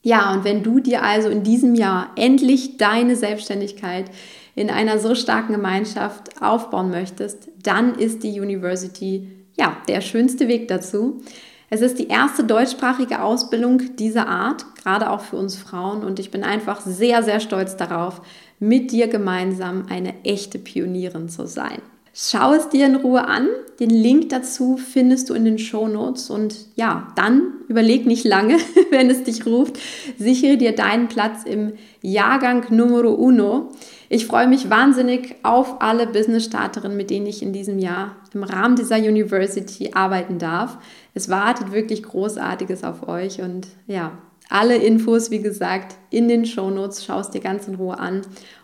Ja, 0.05 0.31
und 0.33 0.43
wenn 0.43 0.61
du 0.61 0.79
dir 0.79 1.01
also 1.01 1.29
in 1.29 1.41
diesem 1.41 1.73
Jahr 1.73 2.11
endlich 2.15 2.77
deine 2.77 3.15
Selbstständigkeit 3.15 4.05
in 4.53 4.69
einer 4.69 4.99
so 4.99 5.15
starken 5.15 5.53
Gemeinschaft 5.53 6.43
aufbauen 6.43 6.91
möchtest, 6.91 7.49
dann 7.63 7.95
ist 7.95 8.21
die 8.21 8.39
University 8.39 9.27
ja 9.57 9.75
der 9.87 10.01
schönste 10.01 10.47
Weg 10.47 10.67
dazu. 10.67 11.23
Es 11.71 11.81
ist 11.81 11.97
die 11.97 12.07
erste 12.07 12.43
deutschsprachige 12.43 13.23
Ausbildung 13.23 13.95
dieser 13.95 14.27
Art, 14.27 14.75
gerade 14.75 15.09
auch 15.09 15.21
für 15.21 15.37
uns 15.37 15.57
Frauen. 15.57 16.03
Und 16.03 16.19
ich 16.19 16.29
bin 16.29 16.43
einfach 16.43 16.81
sehr, 16.81 17.23
sehr 17.23 17.39
stolz 17.39 17.75
darauf, 17.75 18.21
mit 18.59 18.91
dir 18.91 19.07
gemeinsam 19.07 19.87
eine 19.89 20.23
echte 20.23 20.59
Pionierin 20.59 21.29
zu 21.29 21.47
sein. 21.47 21.81
Schau 22.17 22.53
es 22.53 22.69
dir 22.69 22.85
in 22.85 22.95
Ruhe 22.95 23.27
an. 23.27 23.49
Den 23.81 23.89
Link 23.89 24.29
dazu 24.29 24.77
findest 24.77 25.29
du 25.29 25.33
in 25.33 25.43
den 25.43 25.59
Show 25.59 25.89
Notes. 25.89 26.29
Und 26.29 26.55
ja, 26.75 27.09
dann 27.17 27.55
überleg 27.67 28.05
nicht 28.05 28.23
lange, 28.23 28.55
wenn 28.89 29.09
es 29.09 29.23
dich 29.23 29.45
ruft. 29.45 29.77
Sichere 30.17 30.55
dir 30.55 30.73
deinen 30.73 31.09
Platz 31.09 31.43
im 31.43 31.73
Jahrgang 32.01 32.67
Numero 32.69 33.13
Uno. 33.13 33.73
Ich 34.07 34.27
freue 34.27 34.47
mich 34.47 34.69
wahnsinnig 34.69 35.35
auf 35.43 35.81
alle 35.81 36.07
Business-Starterinnen, 36.07 36.95
mit 36.95 37.09
denen 37.09 37.25
ich 37.25 37.43
in 37.43 37.51
diesem 37.51 37.79
Jahr 37.79 38.15
im 38.33 38.43
Rahmen 38.43 38.77
dieser 38.77 38.95
University 38.95 39.91
arbeiten 39.93 40.39
darf. 40.39 40.77
Es 41.13 41.27
wartet 41.27 41.73
wirklich 41.73 42.01
Großartiges 42.01 42.85
auf 42.85 43.09
euch. 43.09 43.41
Und 43.41 43.67
ja, 43.87 44.17
alle 44.47 44.77
Infos, 44.77 45.31
wie 45.31 45.41
gesagt, 45.41 45.97
in 46.11 46.29
den 46.29 46.45
Show 46.45 46.69
Notes. 46.69 47.03
Schau 47.03 47.19
es 47.19 47.29
dir 47.29 47.41
ganz 47.41 47.67
in 47.67 47.75
Ruhe 47.75 47.99
an 47.99 48.21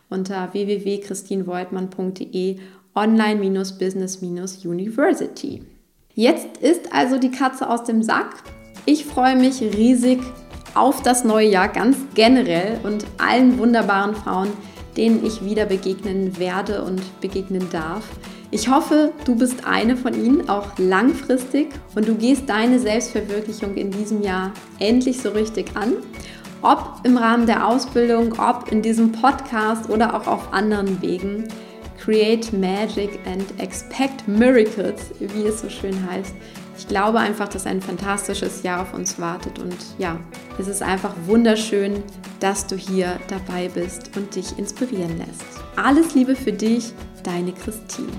unter 0.09 0.53
www.christinvoigtmann.de 0.53 2.59
online-business-university. 2.95 5.63
Jetzt 6.13 6.57
ist 6.57 6.93
also 6.93 7.17
die 7.17 7.31
Katze 7.31 7.69
aus 7.69 7.85
dem 7.85 8.03
Sack. 8.03 8.43
Ich 8.85 9.05
freue 9.05 9.35
mich 9.35 9.61
riesig 9.61 10.19
auf 10.73 11.01
das 11.01 11.23
neue 11.23 11.49
Jahr 11.49 11.67
ganz 11.67 11.97
generell 12.15 12.79
und 12.83 13.05
allen 13.17 13.57
wunderbaren 13.57 14.15
Frauen, 14.15 14.49
denen 14.97 15.25
ich 15.25 15.43
wieder 15.43 15.65
begegnen 15.65 16.37
werde 16.37 16.83
und 16.83 17.01
begegnen 17.21 17.67
darf. 17.71 18.03
Ich 18.53 18.67
hoffe, 18.67 19.13
du 19.23 19.35
bist 19.35 19.65
eine 19.65 19.95
von 19.95 20.13
ihnen 20.13 20.49
auch 20.49 20.77
langfristig 20.77 21.69
und 21.95 22.07
du 22.07 22.15
gehst 22.15 22.49
deine 22.49 22.79
Selbstverwirklichung 22.79 23.75
in 23.75 23.91
diesem 23.91 24.21
Jahr 24.21 24.51
endlich 24.79 25.21
so 25.21 25.29
richtig 25.29 25.71
an. 25.75 25.93
Ob 26.61 26.99
im 27.03 27.15
Rahmen 27.15 27.47
der 27.47 27.65
Ausbildung, 27.65 28.37
ob 28.37 28.71
in 28.71 28.81
diesem 28.81 29.13
Podcast 29.13 29.89
oder 29.89 30.13
auch 30.13 30.27
auf 30.27 30.53
anderen 30.53 31.01
Wegen. 31.01 31.47
Create 32.03 32.51
Magic 32.51 33.19
and 33.27 33.45
Expect 33.59 34.27
Miracles, 34.27 35.11
wie 35.19 35.45
es 35.45 35.61
so 35.61 35.69
schön 35.69 35.95
heißt. 36.09 36.33
Ich 36.77 36.87
glaube 36.87 37.19
einfach, 37.19 37.47
dass 37.47 37.67
ein 37.67 37.79
fantastisches 37.79 38.63
Jahr 38.63 38.81
auf 38.81 38.95
uns 38.95 39.19
wartet 39.19 39.59
und 39.59 39.75
ja, 39.99 40.19
es 40.57 40.67
ist 40.67 40.81
einfach 40.81 41.13
wunderschön, 41.27 42.01
dass 42.39 42.65
du 42.65 42.75
hier 42.75 43.19
dabei 43.27 43.69
bist 43.69 44.17
und 44.17 44.35
dich 44.35 44.57
inspirieren 44.57 45.19
lässt. 45.19 45.45
Alles 45.75 46.15
Liebe 46.15 46.35
für 46.35 46.51
dich, 46.51 46.91
deine 47.23 47.51
Christine. 47.51 48.11